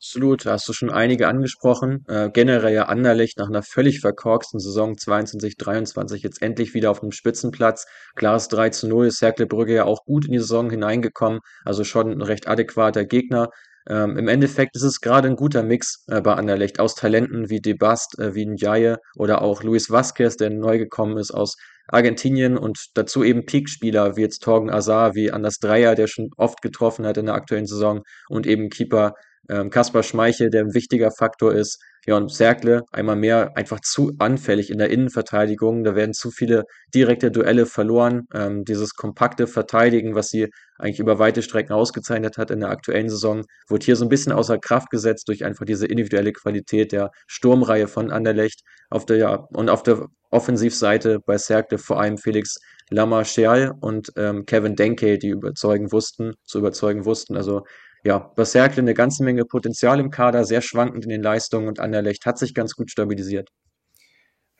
Absolut, 0.00 0.46
da 0.46 0.52
hast 0.52 0.68
du 0.68 0.72
schon 0.72 0.90
einige 0.90 1.26
angesprochen. 1.26 2.04
Äh, 2.06 2.30
generell 2.32 2.72
ja 2.72 2.84
Anderlecht 2.84 3.36
nach 3.36 3.48
einer 3.48 3.64
völlig 3.64 3.98
verkorksten 3.98 4.60
Saison 4.60 4.96
22, 4.96 5.56
23 5.56 6.22
jetzt 6.22 6.40
endlich 6.40 6.72
wieder 6.72 6.92
auf 6.92 7.02
einem 7.02 7.10
Spitzenplatz. 7.10 7.84
Klares 8.14 8.46
3 8.46 8.70
zu 8.70 8.86
0, 8.86 9.10
Cercle 9.10 9.46
Brügge 9.48 9.74
ja 9.74 9.84
auch 9.86 10.04
gut 10.04 10.26
in 10.26 10.32
die 10.32 10.38
Saison 10.38 10.70
hineingekommen, 10.70 11.40
also 11.64 11.82
schon 11.82 12.12
ein 12.12 12.22
recht 12.22 12.46
adäquater 12.46 13.04
Gegner. 13.06 13.48
Ähm, 13.88 14.16
Im 14.16 14.28
Endeffekt 14.28 14.76
ist 14.76 14.84
es 14.84 15.00
gerade 15.00 15.26
ein 15.26 15.34
guter 15.34 15.64
Mix 15.64 16.04
äh, 16.06 16.20
bei 16.20 16.34
Anderlecht 16.34 16.78
aus 16.78 16.94
Talenten 16.94 17.50
wie 17.50 17.60
Debast, 17.60 18.20
äh, 18.20 18.36
wie 18.36 18.46
Ndiaye 18.46 18.98
oder 19.16 19.42
auch 19.42 19.64
Luis 19.64 19.90
Vazquez, 19.90 20.36
der 20.36 20.50
neu 20.50 20.78
gekommen 20.78 21.16
ist 21.16 21.32
aus 21.32 21.56
Argentinien 21.88 22.56
und 22.56 22.78
dazu 22.94 23.24
eben 23.24 23.46
Peak-Spieler 23.46 24.16
wie 24.16 24.20
jetzt 24.20 24.44
Torgen 24.44 24.70
Azar, 24.70 25.16
wie 25.16 25.32
Anders 25.32 25.58
Dreier, 25.58 25.96
der 25.96 26.06
schon 26.06 26.30
oft 26.36 26.62
getroffen 26.62 27.04
hat 27.04 27.16
in 27.16 27.26
der 27.26 27.34
aktuellen 27.34 27.66
Saison 27.66 28.02
und 28.28 28.46
eben 28.46 28.68
Keeper 28.68 29.14
ähm, 29.48 29.70
Kaspar 29.70 30.02
Schmeichel, 30.02 30.50
der 30.50 30.62
ein 30.62 30.74
wichtiger 30.74 31.10
Faktor 31.10 31.54
ist. 31.54 31.78
Ja, 32.06 32.16
und 32.16 32.32
Serkle 32.32 32.84
einmal 32.90 33.16
mehr 33.16 33.56
einfach 33.56 33.80
zu 33.80 34.12
anfällig 34.18 34.70
in 34.70 34.78
der 34.78 34.90
Innenverteidigung. 34.90 35.84
Da 35.84 35.94
werden 35.94 36.14
zu 36.14 36.30
viele 36.30 36.64
direkte 36.94 37.30
Duelle 37.30 37.66
verloren. 37.66 38.26
Ähm, 38.32 38.64
dieses 38.64 38.94
kompakte 38.94 39.46
Verteidigen, 39.46 40.14
was 40.14 40.28
sie 40.30 40.48
eigentlich 40.78 41.00
über 41.00 41.18
weite 41.18 41.42
Strecken 41.42 41.72
ausgezeichnet 41.72 42.38
hat 42.38 42.50
in 42.50 42.60
der 42.60 42.70
aktuellen 42.70 43.10
Saison, 43.10 43.44
wird 43.68 43.82
hier 43.82 43.96
so 43.96 44.06
ein 44.06 44.08
bisschen 44.08 44.32
außer 44.32 44.58
Kraft 44.58 44.90
gesetzt 44.90 45.28
durch 45.28 45.44
einfach 45.44 45.66
diese 45.66 45.86
individuelle 45.86 46.32
Qualität 46.32 46.92
der 46.92 47.10
Sturmreihe 47.26 47.88
von 47.88 48.10
Anderlecht. 48.10 48.62
Auf 48.90 49.04
der, 49.04 49.18
ja, 49.18 49.34
und 49.52 49.68
auf 49.68 49.82
der 49.82 50.06
Offensivseite 50.30 51.18
bei 51.24 51.36
Serkle 51.36 51.78
vor 51.78 52.00
allem 52.00 52.16
Felix 52.16 52.58
Lamarchial 52.90 53.74
und 53.80 54.12
ähm, 54.16 54.46
Kevin 54.46 54.76
Denke, 54.76 55.18
die 55.18 55.28
überzeugen 55.28 55.92
wussten, 55.92 56.34
zu 56.44 56.58
überzeugen 56.58 57.04
wussten. 57.04 57.36
Also 57.36 57.64
ja, 58.04 58.18
Berserkle 58.18 58.82
eine 58.82 58.94
ganze 58.94 59.24
Menge 59.24 59.44
Potenzial 59.44 60.00
im 60.00 60.10
Kader, 60.10 60.44
sehr 60.44 60.62
schwankend 60.62 61.04
in 61.04 61.10
den 61.10 61.22
Leistungen 61.22 61.68
und 61.68 61.80
Anderlecht 61.80 62.26
hat 62.26 62.38
sich 62.38 62.54
ganz 62.54 62.74
gut 62.74 62.90
stabilisiert. 62.90 63.50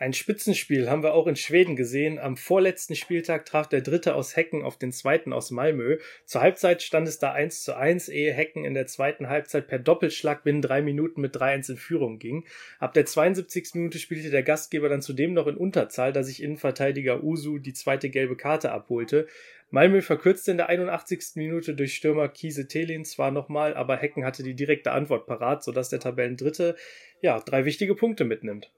Ein 0.01 0.13
Spitzenspiel 0.13 0.89
haben 0.89 1.03
wir 1.03 1.13
auch 1.13 1.27
in 1.27 1.35
Schweden 1.35 1.75
gesehen. 1.75 2.21
Am 2.21 2.37
vorletzten 2.37 2.95
Spieltag 2.95 3.47
traf 3.47 3.69
der 3.69 3.81
Dritte 3.81 4.15
aus 4.15 4.37
Hecken 4.37 4.63
auf 4.63 4.79
den 4.79 4.93
Zweiten 4.93 5.33
aus 5.33 5.51
Malmö. 5.51 5.99
Zur 6.25 6.41
Halbzeit 6.41 6.83
stand 6.83 7.09
es 7.09 7.19
da 7.19 7.33
1 7.33 7.65
zu 7.65 7.77
1, 7.77 8.09
ehe 8.09 8.33
Hecken 8.33 8.65
in 8.65 8.75
der 8.75 8.87
zweiten 8.87 9.29
Halbzeit 9.29 9.67
per 9.67 9.81
Doppelschlag 9.81 10.45
binnen 10.45 10.63
drei 10.63 10.83
Minuten 10.83 11.21
mit 11.21 11.35
3-1 11.35 11.71
in 11.71 11.77
Führung 11.79 12.21
ging. 12.21 12.47
Ab 12.79 12.95
der 12.95 13.07
72. 13.07 13.71
Minute 13.75 13.99
spielte 13.99 14.31
der 14.31 14.45
Gastgeber 14.45 14.89
dann 14.89 15.03
zudem 15.03 15.33
noch 15.33 15.49
in 15.49 15.57
Unterzahl, 15.57 16.13
da 16.13 16.23
sich 16.23 16.45
Innenverteidiger 16.45 17.25
Usu 17.25 17.59
die 17.59 17.73
zweite 17.73 18.09
gelbe 18.09 18.37
Karte 18.37 18.71
abholte. 18.71 19.27
Malmö 19.71 20.01
verkürzte 20.01 20.51
in 20.51 20.57
der 20.57 20.69
81. 20.69 21.33
Minute 21.35 21.75
durch 21.75 21.95
Stürmer 21.95 22.29
Kiese 22.29 22.69
Telin 22.69 23.05
zwar 23.05 23.31
nochmal, 23.31 23.75
aber 23.75 23.97
Hecken 23.97 24.25
hatte 24.25 24.43
die 24.43 24.55
direkte 24.55 24.93
Antwort 24.93 25.27
parat, 25.27 25.63
sodass 25.63 25.91
der 25.91 26.01
Tabellendritte 26.01 26.77
ja 27.21 27.41
drei 27.41 27.65
wichtige 27.65 27.95
Punkte 27.95 28.25
mitnimmt 28.25 28.71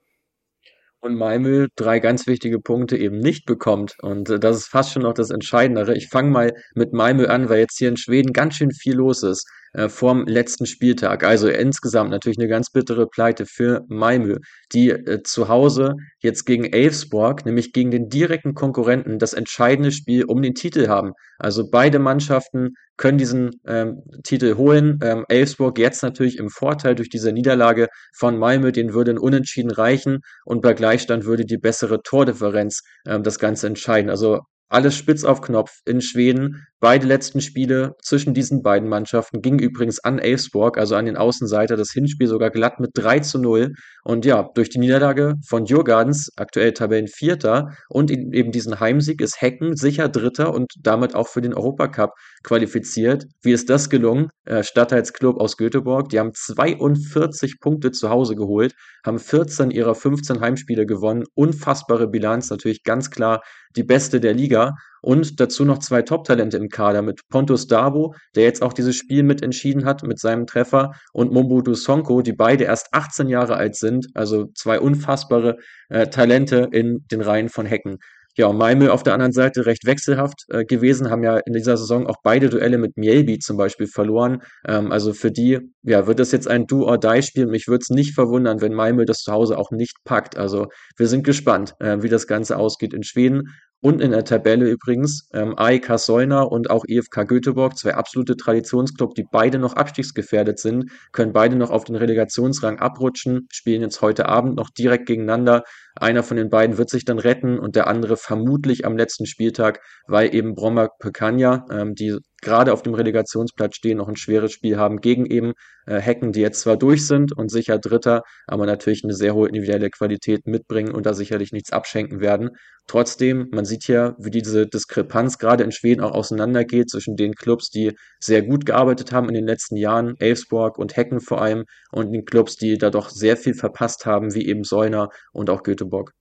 und 1.00 1.14
Malmö 1.14 1.68
drei 1.76 1.98
ganz 1.98 2.26
wichtige 2.26 2.60
Punkte 2.60 2.96
eben 2.96 3.18
nicht 3.18 3.46
bekommt. 3.46 3.96
Und 4.02 4.28
äh, 4.28 4.38
das 4.38 4.58
ist 4.58 4.66
fast 4.68 4.92
schon 4.92 5.02
noch 5.02 5.14
das 5.14 5.30
Entscheidendere. 5.30 5.96
Ich 5.96 6.08
fange 6.08 6.30
mal 6.30 6.52
mit 6.74 6.92
Malmö 6.92 7.26
an, 7.26 7.48
weil 7.48 7.60
jetzt 7.60 7.78
hier 7.78 7.88
in 7.88 7.96
Schweden 7.96 8.32
ganz 8.32 8.56
schön 8.56 8.70
viel 8.70 8.96
los 8.96 9.22
ist 9.22 9.48
äh, 9.72 9.88
vorm 9.88 10.26
letzten 10.26 10.66
Spieltag. 10.66 11.24
Also 11.24 11.48
insgesamt 11.48 12.10
natürlich 12.10 12.38
eine 12.38 12.48
ganz 12.48 12.70
bittere 12.70 13.06
Pleite 13.06 13.46
für 13.46 13.84
Malmö, 13.88 14.38
die 14.72 14.90
äh, 14.90 15.22
zu 15.22 15.48
Hause 15.48 15.94
jetzt 16.20 16.44
gegen 16.44 16.64
Elfsborg, 16.64 17.44
nämlich 17.46 17.72
gegen 17.72 17.90
den 17.90 18.08
direkten 18.08 18.54
Konkurrenten, 18.54 19.18
das 19.18 19.32
entscheidende 19.32 19.92
Spiel 19.92 20.24
um 20.24 20.42
den 20.42 20.54
Titel 20.54 20.88
haben. 20.88 21.12
Also 21.38 21.70
beide 21.70 21.98
Mannschaften 21.98 22.74
können 22.96 23.18
diesen 23.18 23.50
ähm, 23.66 24.02
Titel 24.24 24.56
holen. 24.56 24.98
Ähm, 25.02 25.24
Elfsborg 25.28 25.78
jetzt 25.78 26.02
natürlich 26.02 26.36
im 26.38 26.50
Vorteil 26.50 26.94
durch 26.94 27.08
diese 27.08 27.32
Niederlage 27.32 27.88
von 28.14 28.38
Malmö, 28.38 28.72
den 28.72 28.92
würde 28.92 29.12
ein 29.12 29.18
Unentschieden 29.18 29.70
reichen 29.70 30.20
und 30.44 30.60
bei 30.60 30.74
Gleichstand 30.74 31.24
würde 31.24 31.46
die 31.46 31.56
bessere 31.56 32.02
Tordifferenz 32.02 32.82
ähm, 33.06 33.22
das 33.22 33.38
Ganze 33.38 33.68
entscheiden. 33.68 34.10
Also 34.10 34.40
alles 34.70 34.96
spitz 34.96 35.24
auf 35.24 35.40
Knopf 35.42 35.80
in 35.84 36.00
Schweden. 36.00 36.66
Beide 36.78 37.06
letzten 37.06 37.42
Spiele 37.42 37.96
zwischen 38.02 38.32
diesen 38.32 38.62
beiden 38.62 38.88
Mannschaften 38.88 39.42
gingen 39.42 39.58
übrigens 39.58 40.02
an 40.02 40.18
Elfsborg, 40.18 40.78
also 40.78 40.94
an 40.94 41.04
den 41.04 41.16
Außenseiter, 41.16 41.76
das 41.76 41.90
Hinspiel 41.90 42.26
sogar 42.26 42.50
glatt 42.50 42.80
mit 42.80 42.92
3 42.94 43.20
zu 43.20 43.38
0. 43.38 43.74
Und 44.04 44.24
ja, 44.24 44.48
durch 44.54 44.70
die 44.70 44.78
Niederlage 44.78 45.34
von 45.46 45.66
Jurgardens, 45.66 46.30
aktuell 46.36 46.72
Tabellenvierter, 46.72 47.74
und 47.90 48.10
eben 48.10 48.52
diesen 48.52 48.80
Heimsieg 48.80 49.20
ist 49.20 49.42
Hecken 49.42 49.76
sicher 49.76 50.08
Dritter 50.08 50.54
und 50.54 50.72
damit 50.80 51.14
auch 51.14 51.28
für 51.28 51.42
den 51.42 51.52
Europacup 51.52 52.12
qualifiziert. 52.44 53.26
Wie 53.42 53.52
ist 53.52 53.68
das 53.68 53.90
gelungen? 53.90 54.28
Äh, 54.46 54.62
Stadtteilsclub 54.62 55.38
aus 55.38 55.56
Göteborg, 55.58 56.08
die 56.08 56.18
haben 56.18 56.32
42 56.32 57.60
Punkte 57.60 57.90
zu 57.90 58.08
Hause 58.08 58.36
geholt, 58.36 58.72
haben 59.04 59.18
14 59.18 59.70
ihrer 59.70 59.94
15 59.94 60.40
Heimspiele 60.40 60.86
gewonnen. 60.86 61.24
Unfassbare 61.34 62.08
Bilanz, 62.08 62.48
natürlich 62.48 62.84
ganz 62.84 63.10
klar 63.10 63.42
die 63.76 63.82
beste 63.82 64.20
der 64.20 64.34
Liga. 64.34 64.74
Und 65.02 65.40
dazu 65.40 65.64
noch 65.64 65.78
zwei 65.78 66.02
Top-Talente 66.02 66.56
im 66.58 66.68
Kader 66.68 67.02
mit 67.02 67.26
Pontus 67.28 67.66
Dabo, 67.66 68.14
der 68.34 68.44
jetzt 68.44 68.62
auch 68.62 68.72
dieses 68.72 68.96
Spiel 68.96 69.22
mit 69.22 69.42
entschieden 69.42 69.86
hat 69.86 70.02
mit 70.02 70.18
seinem 70.18 70.46
Treffer, 70.46 70.92
und 71.12 71.32
Mombutu 71.32 71.74
Sonko, 71.74 72.20
die 72.22 72.34
beide 72.34 72.64
erst 72.64 72.88
18 72.92 73.28
Jahre 73.28 73.56
alt 73.56 73.76
sind. 73.76 74.08
Also 74.14 74.46
zwei 74.54 74.78
unfassbare 74.78 75.56
äh, 75.88 76.08
Talente 76.08 76.68
in 76.70 77.06
den 77.10 77.22
Reihen 77.22 77.48
von 77.48 77.66
Hecken. 77.66 77.98
Ja, 78.40 78.46
und 78.46 78.56
Malmö 78.56 78.88
auf 78.88 79.02
der 79.02 79.12
anderen 79.12 79.32
Seite 79.32 79.66
recht 79.66 79.84
wechselhaft 79.84 80.46
äh, 80.48 80.64
gewesen, 80.64 81.10
haben 81.10 81.22
ja 81.22 81.36
in 81.36 81.52
dieser 81.52 81.76
Saison 81.76 82.06
auch 82.06 82.16
beide 82.22 82.48
Duelle 82.48 82.78
mit 82.78 82.96
Mielby 82.96 83.38
zum 83.38 83.58
Beispiel 83.58 83.86
verloren. 83.86 84.40
Ähm, 84.66 84.92
also 84.92 85.12
für 85.12 85.30
die, 85.30 85.58
ja, 85.82 86.06
wird 86.06 86.20
das 86.20 86.32
jetzt 86.32 86.48
ein 86.48 86.66
Do-or-Die-Spiel. 86.66 87.44
Mich 87.44 87.68
würde 87.68 87.82
es 87.82 87.90
nicht 87.90 88.14
verwundern, 88.14 88.62
wenn 88.62 88.72
Malmö 88.72 89.04
das 89.04 89.18
zu 89.18 89.32
Hause 89.32 89.58
auch 89.58 89.72
nicht 89.72 89.98
packt. 90.04 90.38
Also 90.38 90.68
wir 90.96 91.06
sind 91.06 91.22
gespannt, 91.22 91.74
äh, 91.80 91.98
wie 92.00 92.08
das 92.08 92.26
Ganze 92.26 92.56
ausgeht 92.56 92.94
in 92.94 93.02
Schweden. 93.02 93.42
Und 93.82 94.02
in 94.02 94.10
der 94.10 94.24
Tabelle 94.24 94.68
übrigens 94.68 95.28
ähm, 95.32 95.54
AEK 95.56 95.98
Solna 95.98 96.42
und 96.42 96.68
auch 96.68 96.84
IFK 96.86 97.26
Göteborg, 97.26 97.78
zwei 97.78 97.94
absolute 97.94 98.36
Traditionsclubs, 98.36 99.14
die 99.14 99.24
beide 99.30 99.58
noch 99.58 99.74
abstiegsgefährdet 99.74 100.58
sind, 100.58 100.90
können 101.12 101.32
beide 101.32 101.56
noch 101.56 101.70
auf 101.70 101.84
den 101.84 101.96
Relegationsrang 101.96 102.78
abrutschen, 102.78 103.48
spielen 103.50 103.80
jetzt 103.80 104.02
heute 104.02 104.28
Abend 104.28 104.56
noch 104.56 104.68
direkt 104.68 105.06
gegeneinander. 105.06 105.62
Einer 105.96 106.22
von 106.22 106.36
den 106.36 106.50
beiden 106.50 106.76
wird 106.76 106.90
sich 106.90 107.06
dann 107.06 107.18
retten 107.18 107.58
und 107.58 107.74
der 107.74 107.86
andere 107.86 108.18
vermutlich 108.18 108.84
am 108.84 108.98
letzten 108.98 109.24
Spieltag, 109.24 109.80
weil 110.06 110.34
eben 110.34 110.54
Bromma 110.54 110.88
Pekanja, 110.98 111.64
ähm, 111.70 111.94
die 111.94 112.18
gerade 112.40 112.72
auf 112.72 112.82
dem 112.82 112.94
Relegationsplatz 112.94 113.76
stehen, 113.76 113.98
noch 113.98 114.08
ein 114.08 114.16
schweres 114.16 114.52
Spiel 114.52 114.76
haben 114.76 115.00
gegen 115.00 115.26
eben 115.26 115.52
äh, 115.86 116.00
Hecken, 116.00 116.32
die 116.32 116.40
jetzt 116.40 116.60
zwar 116.60 116.76
durch 116.76 117.06
sind 117.06 117.36
und 117.36 117.50
sicher 117.50 117.78
Dritter, 117.78 118.22
aber 118.46 118.66
natürlich 118.66 119.04
eine 119.04 119.14
sehr 119.14 119.34
hohe 119.34 119.48
individuelle 119.48 119.90
Qualität 119.90 120.46
mitbringen 120.46 120.94
und 120.94 121.06
da 121.06 121.14
sicherlich 121.14 121.52
nichts 121.52 121.72
abschenken 121.72 122.20
werden. 122.20 122.50
Trotzdem, 122.86 123.48
man 123.52 123.64
sieht 123.64 123.84
hier, 123.84 124.16
wie 124.18 124.30
diese 124.30 124.66
Diskrepanz 124.66 125.38
gerade 125.38 125.64
in 125.64 125.72
Schweden 125.72 126.02
auch 126.02 126.12
auseinandergeht 126.12 126.90
zwischen 126.90 127.16
den 127.16 127.34
Clubs, 127.34 127.70
die 127.70 127.96
sehr 128.18 128.42
gut 128.42 128.66
gearbeitet 128.66 129.12
haben 129.12 129.28
in 129.28 129.34
den 129.34 129.46
letzten 129.46 129.76
Jahren, 129.76 130.16
Elfsborg 130.18 130.78
und 130.78 130.96
Hecken 130.96 131.20
vor 131.20 131.40
allem, 131.40 131.64
und 131.92 132.12
den 132.12 132.24
Clubs, 132.24 132.56
die 132.56 132.78
da 132.78 132.90
doch 132.90 133.08
sehr 133.08 133.36
viel 133.36 133.54
verpasst 133.54 134.06
haben, 134.06 134.34
wie 134.34 134.46
eben 134.46 134.64
Solna 134.64 135.08
und 135.32 135.50
auch 135.50 135.62
Göteborg. 135.62 136.12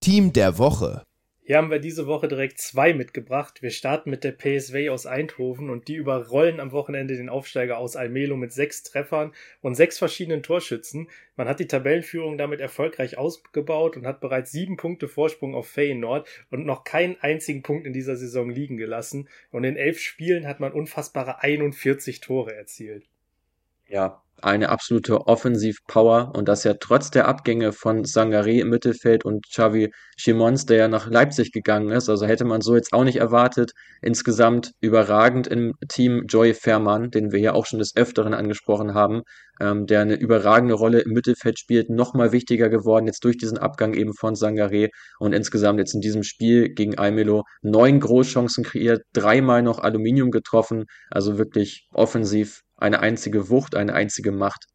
Team 0.00 0.32
der 0.32 0.56
Woche. 0.56 1.02
Hier 1.50 1.56
haben 1.56 1.72
wir 1.72 1.80
diese 1.80 2.06
Woche 2.06 2.28
direkt 2.28 2.60
zwei 2.60 2.94
mitgebracht. 2.94 3.60
Wir 3.60 3.70
starten 3.70 4.08
mit 4.08 4.22
der 4.22 4.30
PSV 4.30 4.88
aus 4.88 5.04
Eindhoven 5.04 5.68
und 5.68 5.88
die 5.88 5.96
überrollen 5.96 6.60
am 6.60 6.70
Wochenende 6.70 7.16
den 7.16 7.28
Aufsteiger 7.28 7.78
aus 7.78 7.96
Almelo 7.96 8.36
mit 8.36 8.52
sechs 8.52 8.84
Treffern 8.84 9.32
und 9.60 9.74
sechs 9.74 9.98
verschiedenen 9.98 10.44
Torschützen. 10.44 11.08
Man 11.34 11.48
hat 11.48 11.58
die 11.58 11.66
Tabellenführung 11.66 12.38
damit 12.38 12.60
erfolgreich 12.60 13.18
ausgebaut 13.18 13.96
und 13.96 14.06
hat 14.06 14.20
bereits 14.20 14.52
sieben 14.52 14.76
Punkte 14.76 15.08
Vorsprung 15.08 15.56
auf 15.56 15.66
Feyenoord 15.66 16.28
und 16.52 16.66
noch 16.66 16.84
keinen 16.84 17.16
einzigen 17.20 17.64
Punkt 17.64 17.84
in 17.84 17.92
dieser 17.92 18.14
Saison 18.14 18.48
liegen 18.48 18.76
gelassen. 18.76 19.28
Und 19.50 19.64
in 19.64 19.74
elf 19.74 19.98
Spielen 19.98 20.46
hat 20.46 20.60
man 20.60 20.70
unfassbare 20.70 21.42
41 21.42 22.20
Tore 22.20 22.54
erzielt. 22.54 23.08
Ja, 23.88 24.22
eine 24.42 24.68
absolute 24.68 25.26
Offensivpower 25.26 26.32
und 26.34 26.48
das 26.48 26.64
ja 26.64 26.74
trotz 26.74 27.10
der 27.10 27.28
Abgänge 27.28 27.72
von 27.72 28.04
Sangaré 28.04 28.60
im 28.60 28.68
Mittelfeld 28.70 29.24
und 29.24 29.46
Xavi 29.48 29.90
Simons, 30.18 30.66
der 30.66 30.76
ja 30.76 30.88
nach 30.88 31.08
Leipzig 31.08 31.52
gegangen 31.52 31.90
ist. 31.90 32.08
Also 32.08 32.26
hätte 32.26 32.44
man 32.44 32.60
so 32.60 32.74
jetzt 32.76 32.92
auch 32.92 33.04
nicht 33.04 33.16
erwartet. 33.16 33.72
Insgesamt 34.02 34.72
überragend 34.80 35.46
im 35.46 35.74
Team 35.88 36.24
Joy 36.28 36.54
Fairman, 36.54 37.10
den 37.10 37.32
wir 37.32 37.40
ja 37.40 37.52
auch 37.54 37.66
schon 37.66 37.78
des 37.78 37.96
Öfteren 37.96 38.34
angesprochen 38.34 38.94
haben, 38.94 39.22
ähm, 39.60 39.86
der 39.86 40.00
eine 40.00 40.14
überragende 40.14 40.74
Rolle 40.74 41.00
im 41.00 41.12
Mittelfeld 41.12 41.58
spielt, 41.58 41.90
nochmal 41.90 42.32
wichtiger 42.32 42.68
geworden 42.68 43.06
jetzt 43.06 43.24
durch 43.24 43.38
diesen 43.38 43.58
Abgang 43.58 43.94
eben 43.94 44.14
von 44.14 44.34
Sangaré 44.34 44.88
und 45.18 45.32
insgesamt 45.32 45.78
jetzt 45.78 45.94
in 45.94 46.00
diesem 46.00 46.22
Spiel 46.22 46.70
gegen 46.70 46.98
Almelo 46.98 47.44
neun 47.62 48.00
Großchancen 48.00 48.64
kreiert, 48.64 49.02
dreimal 49.12 49.62
noch 49.62 49.78
Aluminium 49.78 50.30
getroffen, 50.30 50.84
also 51.10 51.38
wirklich 51.38 51.88
offensiv 51.92 52.62
eine 52.76 53.00
einzige 53.00 53.50
Wucht, 53.50 53.74
eine 53.74 53.92
einzige 53.92 54.29
Macht. 54.36 54.66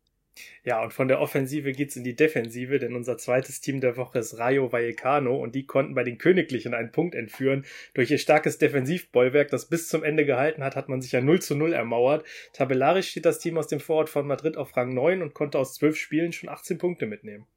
Ja, 0.63 0.83
und 0.83 0.91
von 0.91 1.07
der 1.07 1.21
Offensive 1.21 1.71
geht's 1.71 1.95
in 1.95 2.03
die 2.03 2.15
Defensive, 2.15 2.79
denn 2.79 2.95
unser 2.95 3.17
zweites 3.17 3.61
Team 3.61 3.79
der 3.79 3.95
Woche 3.95 4.19
ist 4.19 4.37
Rayo 4.37 4.71
Vallecano 4.71 5.35
und 5.37 5.55
die 5.55 5.65
konnten 5.65 5.95
bei 5.95 6.03
den 6.03 6.17
Königlichen 6.17 6.73
einen 6.73 6.91
Punkt 6.91 7.15
entführen. 7.15 7.65
Durch 7.93 8.11
ihr 8.11 8.17
starkes 8.17 8.57
Defensivbollwerk, 8.57 9.49
das 9.49 9.69
bis 9.69 9.87
zum 9.87 10.03
Ende 10.03 10.25
gehalten 10.25 10.63
hat, 10.63 10.75
hat 10.75 10.89
man 10.89 11.01
sich 11.01 11.13
ja 11.13 11.21
0 11.21 11.41
zu 11.41 11.55
0 11.55 11.71
ermauert. 11.71 12.25
Tabellarisch 12.51 13.09
steht 13.09 13.25
das 13.25 13.39
Team 13.39 13.57
aus 13.57 13.67
dem 13.67 13.79
Vorort 13.79 14.09
von 14.09 14.27
Madrid 14.27 14.57
auf 14.57 14.75
Rang 14.75 14.93
9 14.93 15.21
und 15.21 15.33
konnte 15.33 15.57
aus 15.57 15.75
zwölf 15.75 15.95
Spielen 15.95 16.33
schon 16.33 16.49
18 16.49 16.77
Punkte 16.77 17.05
mitnehmen. 17.05 17.47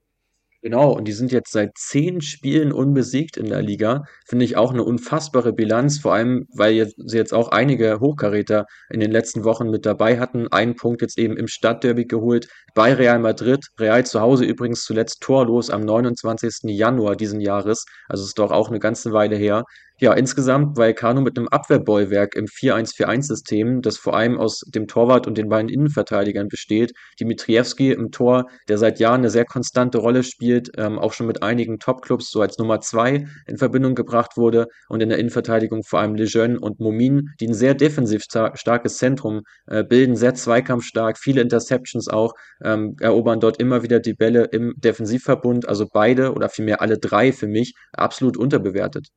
Genau, 0.61 0.91
und 0.91 1.07
die 1.07 1.13
sind 1.13 1.31
jetzt 1.31 1.53
seit 1.53 1.79
zehn 1.79 2.21
Spielen 2.21 2.73
unbesiegt 2.73 3.37
in 3.37 3.47
der 3.47 3.63
Liga. 3.63 4.03
Finde 4.27 4.45
ich 4.45 4.57
auch 4.57 4.73
eine 4.73 4.83
unfassbare 4.83 5.53
Bilanz, 5.53 6.01
vor 6.01 6.15
allem, 6.15 6.49
weil 6.53 6.73
jetzt, 6.73 6.97
sie 6.99 7.17
jetzt 7.17 7.33
auch 7.33 7.51
einige 7.51 8.01
Hochkaräter 8.01 8.67
in 8.91 8.99
den 8.99 9.13
letzten 9.13 9.45
Wochen 9.45 9.71
mit 9.71 9.87
dabei 9.87 10.19
hatten. 10.19 10.49
Einen 10.49 10.75
Punkt 10.75 11.01
jetzt 11.01 11.17
eben 11.17 11.37
im 11.37 11.47
Stadtderby 11.47 12.07
geholt 12.07 12.49
bei 12.75 12.93
Real 12.93 13.21
Madrid. 13.21 13.69
Real 13.79 14.05
zu 14.05 14.21
Hause 14.21 14.47
übrigens 14.47 14.83
zuletzt 14.83 15.21
torlos 15.23 15.71
am 15.71 15.83
29. 15.83 16.63
Januar 16.65 17.15
diesen 17.15 17.41
Jahres. 17.41 17.85
Also 18.09 18.25
ist 18.25 18.39
doch 18.41 18.51
auch 18.51 18.69
eine 18.69 18.81
ganze 18.81 19.13
Weile 19.13 19.37
her. 19.37 19.63
Ja, 20.01 20.13
insgesamt 20.13 20.77
Vallecano 20.77 21.21
mit 21.21 21.37
einem 21.37 21.49
Abwehrbollwerk 21.49 22.37
im 22.37 22.47
4-1-4-1-System, 22.47 23.83
das 23.83 23.97
vor 23.99 24.17
allem 24.17 24.39
aus 24.39 24.61
dem 24.69 24.87
Torwart 24.87 25.27
und 25.27 25.37
den 25.37 25.49
beiden 25.49 25.69
Innenverteidigern 25.69 26.47
besteht. 26.47 26.93
Dimitrievski 27.19 27.91
im 27.91 28.13
Tor, 28.13 28.47
der 28.69 28.79
seit 28.79 29.01
Jahren 29.01 29.23
eine 29.23 29.31
sehr 29.31 29.45
konstante 29.45 29.99
Rolle 29.99 30.23
spielt, 30.23 30.71
ähm, 30.77 31.01
auch 31.01 31.13
schon 31.13 31.27
mit 31.27 31.43
einigen 31.43 31.81
Topclubs 31.81 32.31
so 32.31 32.41
als 32.41 32.59
Nummer 32.59 32.81
zwei 32.81 33.27
in 33.49 33.59
Verbindung 33.59 33.97
gebracht 33.97 34.37
wurde. 34.37 34.69
Und 34.89 35.03
in 35.03 35.09
der 35.09 35.19
Innenverteidigung 35.19 35.83
vor 35.83 35.99
allem 35.99 36.15
Lejeune 36.15 36.61
und 36.61 36.79
Momin, 36.79 37.31
die 37.41 37.49
ein 37.49 37.55
sehr 37.55 37.75
defensiv 37.75 38.23
star 38.23 38.57
starkes 38.57 38.99
Zentrum 38.99 39.41
äh, 39.67 39.83
bilden, 39.83 40.15
sehr 40.15 40.35
zweikampfstark, 40.35 41.19
viele 41.19 41.41
Interceptions 41.41 42.07
auch, 42.07 42.35
ähm, 42.63 42.95
erobern 43.01 43.41
dort 43.41 43.61
immer 43.61 43.83
wieder 43.83 43.99
die 43.99 44.15
Bälle 44.15 44.45
im 44.45 44.75
Defensivverbund. 44.77 45.69
Also 45.69 45.87
beide 45.93 46.35
oder 46.35 46.49
vielmehr 46.49 46.81
alle 46.83 46.99
drei 46.99 47.33
für 47.33 47.49
mich 47.49 47.75
absolut 47.93 48.37
unterbewertet. 48.37 49.09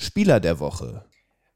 Spieler 0.00 0.38
der 0.38 0.60
Woche. 0.60 1.04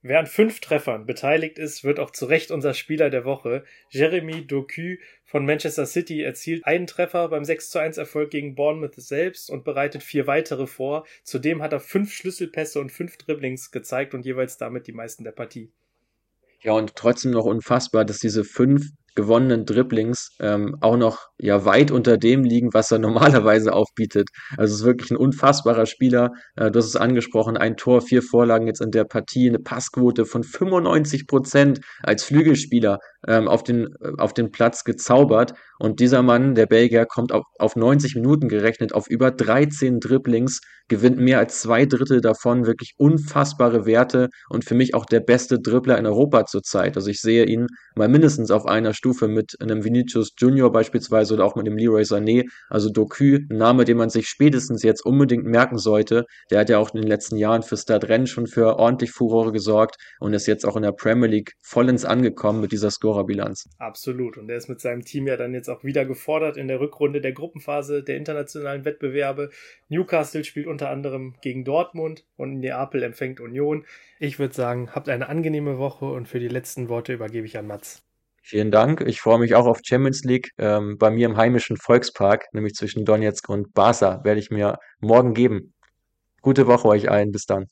Wer 0.04 0.18
an 0.18 0.26
fünf 0.26 0.58
Treffern 0.58 1.06
beteiligt 1.06 1.58
ist, 1.58 1.84
wird 1.84 2.00
auch 2.00 2.10
zu 2.10 2.26
Recht 2.26 2.50
unser 2.50 2.74
Spieler 2.74 3.08
der 3.08 3.24
Woche. 3.24 3.64
Jeremy 3.88 4.44
Doku 4.44 4.96
von 5.24 5.46
Manchester 5.46 5.86
City 5.86 6.22
erzielt 6.22 6.66
einen 6.66 6.88
Treffer 6.88 7.28
beim 7.28 7.44
6 7.44 7.70
zu 7.70 7.78
1 7.78 7.98
Erfolg 7.98 8.30
gegen 8.30 8.56
Bournemouth 8.56 8.96
selbst 8.96 9.48
und 9.48 9.62
bereitet 9.62 10.02
vier 10.02 10.26
weitere 10.26 10.66
vor. 10.66 11.06
Zudem 11.22 11.62
hat 11.62 11.72
er 11.72 11.78
fünf 11.78 12.12
Schlüsselpässe 12.12 12.80
und 12.80 12.90
fünf 12.90 13.16
Dribblings 13.16 13.70
gezeigt 13.70 14.12
und 14.12 14.26
jeweils 14.26 14.56
damit 14.58 14.88
die 14.88 14.92
meisten 14.92 15.22
der 15.22 15.30
Partie. 15.30 15.70
Ja, 16.62 16.72
und 16.72 16.96
trotzdem 16.96 17.30
noch 17.30 17.44
unfassbar, 17.44 18.04
dass 18.04 18.18
diese 18.18 18.42
fünf 18.42 18.90
gewonnenen 19.14 19.64
Dribblings 19.64 20.36
ähm, 20.40 20.76
auch 20.80 20.96
noch 20.96 21.28
ja 21.38 21.64
weit 21.64 21.90
unter 21.90 22.16
dem 22.18 22.44
liegen, 22.44 22.72
was 22.72 22.90
er 22.90 22.98
normalerweise 23.00 23.72
aufbietet. 23.72 24.28
Also 24.56 24.74
es 24.74 24.80
ist 24.80 24.86
wirklich 24.86 25.10
ein 25.10 25.16
unfassbarer 25.16 25.86
Spieler. 25.86 26.32
Äh, 26.56 26.70
du 26.70 26.78
hast 26.78 26.86
es 26.86 26.96
angesprochen, 26.96 27.56
ein 27.56 27.76
Tor, 27.76 28.00
vier 28.00 28.22
Vorlagen 28.22 28.66
jetzt 28.66 28.80
in 28.80 28.90
der 28.90 29.04
Partie, 29.04 29.48
eine 29.48 29.58
Passquote 29.58 30.24
von 30.24 30.42
95 30.42 31.26
Prozent 31.26 31.80
als 32.02 32.24
Flügelspieler 32.24 32.98
ähm, 33.26 33.48
auf, 33.48 33.62
den, 33.62 33.88
äh, 34.00 34.12
auf 34.18 34.34
den 34.34 34.50
Platz 34.50 34.84
gezaubert. 34.84 35.54
Und 35.78 36.00
dieser 36.00 36.22
Mann, 36.22 36.54
der 36.54 36.66
Belgier, 36.66 37.06
kommt 37.06 37.32
auf, 37.32 37.44
auf 37.58 37.76
90 37.76 38.14
Minuten 38.14 38.48
gerechnet 38.48 38.94
auf 38.94 39.08
über 39.08 39.30
13 39.30 40.00
Dribblings, 40.00 40.60
gewinnt 40.88 41.18
mehr 41.18 41.38
als 41.38 41.60
zwei 41.60 41.86
Drittel 41.86 42.20
davon, 42.20 42.66
wirklich 42.66 42.94
unfassbare 42.98 43.86
Werte 43.86 44.28
und 44.48 44.64
für 44.64 44.74
mich 44.74 44.94
auch 44.94 45.06
der 45.06 45.20
beste 45.20 45.58
Dribbler 45.58 45.98
in 45.98 46.06
Europa 46.06 46.44
zurzeit. 46.46 46.96
Also 46.96 47.10
ich 47.10 47.20
sehe 47.20 47.46
ihn 47.46 47.66
mal 47.96 48.08
mindestens 48.08 48.50
auf 48.50 48.66
einer 48.66 48.94
Stufe 49.02 49.26
mit 49.26 49.56
einem 49.60 49.82
Vinicius 49.82 50.32
Junior 50.38 50.70
beispielsweise 50.70 51.34
oder 51.34 51.44
auch 51.44 51.56
mit 51.56 51.66
dem 51.66 51.76
Leroy 51.76 52.02
Sané. 52.02 52.48
Also 52.68 52.88
Doku, 52.88 53.34
ein 53.34 53.48
Name, 53.50 53.84
den 53.84 53.96
man 53.96 54.10
sich 54.10 54.28
spätestens 54.28 54.84
jetzt 54.84 55.04
unbedingt 55.04 55.44
merken 55.44 55.76
sollte. 55.76 56.24
Der 56.52 56.60
hat 56.60 56.70
ja 56.70 56.78
auch 56.78 56.94
in 56.94 57.00
den 57.00 57.08
letzten 57.08 57.36
Jahren 57.36 57.64
für 57.64 57.76
Stade 57.76 58.26
schon 58.28 58.46
für 58.46 58.78
ordentlich 58.78 59.10
Furore 59.10 59.50
gesorgt 59.50 59.96
und 60.20 60.34
ist 60.34 60.46
jetzt 60.46 60.64
auch 60.64 60.76
in 60.76 60.82
der 60.82 60.92
Premier 60.92 61.28
League 61.28 61.54
vollends 61.64 62.04
angekommen 62.04 62.60
mit 62.60 62.70
dieser 62.70 62.92
Scorerbilanz. 62.92 63.68
Absolut. 63.78 64.38
Und 64.38 64.48
er 64.48 64.56
ist 64.56 64.68
mit 64.68 64.80
seinem 64.80 65.04
Team 65.04 65.26
ja 65.26 65.36
dann 65.36 65.52
jetzt 65.52 65.68
auch 65.68 65.82
wieder 65.82 66.04
gefordert 66.04 66.56
in 66.56 66.68
der 66.68 66.78
Rückrunde 66.78 67.20
der 67.20 67.32
Gruppenphase 67.32 68.04
der 68.04 68.16
internationalen 68.18 68.84
Wettbewerbe. 68.84 69.50
Newcastle 69.88 70.44
spielt 70.44 70.68
unter 70.68 70.90
anderem 70.90 71.34
gegen 71.42 71.64
Dortmund 71.64 72.24
und 72.36 72.60
Neapel 72.60 73.02
empfängt 73.02 73.40
Union. 73.40 73.84
Ich 74.20 74.38
würde 74.38 74.54
sagen, 74.54 74.90
habt 74.94 75.08
eine 75.08 75.28
angenehme 75.28 75.78
Woche 75.78 76.04
und 76.04 76.28
für 76.28 76.38
die 76.38 76.46
letzten 76.46 76.88
Worte 76.88 77.14
übergebe 77.14 77.46
ich 77.46 77.58
an 77.58 77.66
Mats. 77.66 78.04
Vielen 78.44 78.70
Dank. 78.72 79.00
Ich 79.02 79.20
freue 79.20 79.38
mich 79.38 79.54
auch 79.54 79.66
auf 79.66 79.80
Champions 79.84 80.24
League 80.24 80.50
ähm, 80.58 80.98
bei 80.98 81.10
mir 81.10 81.26
im 81.26 81.36
heimischen 81.36 81.76
Volkspark, 81.76 82.46
nämlich 82.52 82.74
zwischen 82.74 83.04
Donetsk 83.04 83.48
und 83.48 83.72
Barca, 83.72 84.22
werde 84.24 84.40
ich 84.40 84.50
mir 84.50 84.78
morgen 85.00 85.32
geben. 85.32 85.74
Gute 86.42 86.66
Woche 86.66 86.88
euch 86.88 87.08
allen. 87.08 87.30
Bis 87.30 87.46
dann. 87.46 87.66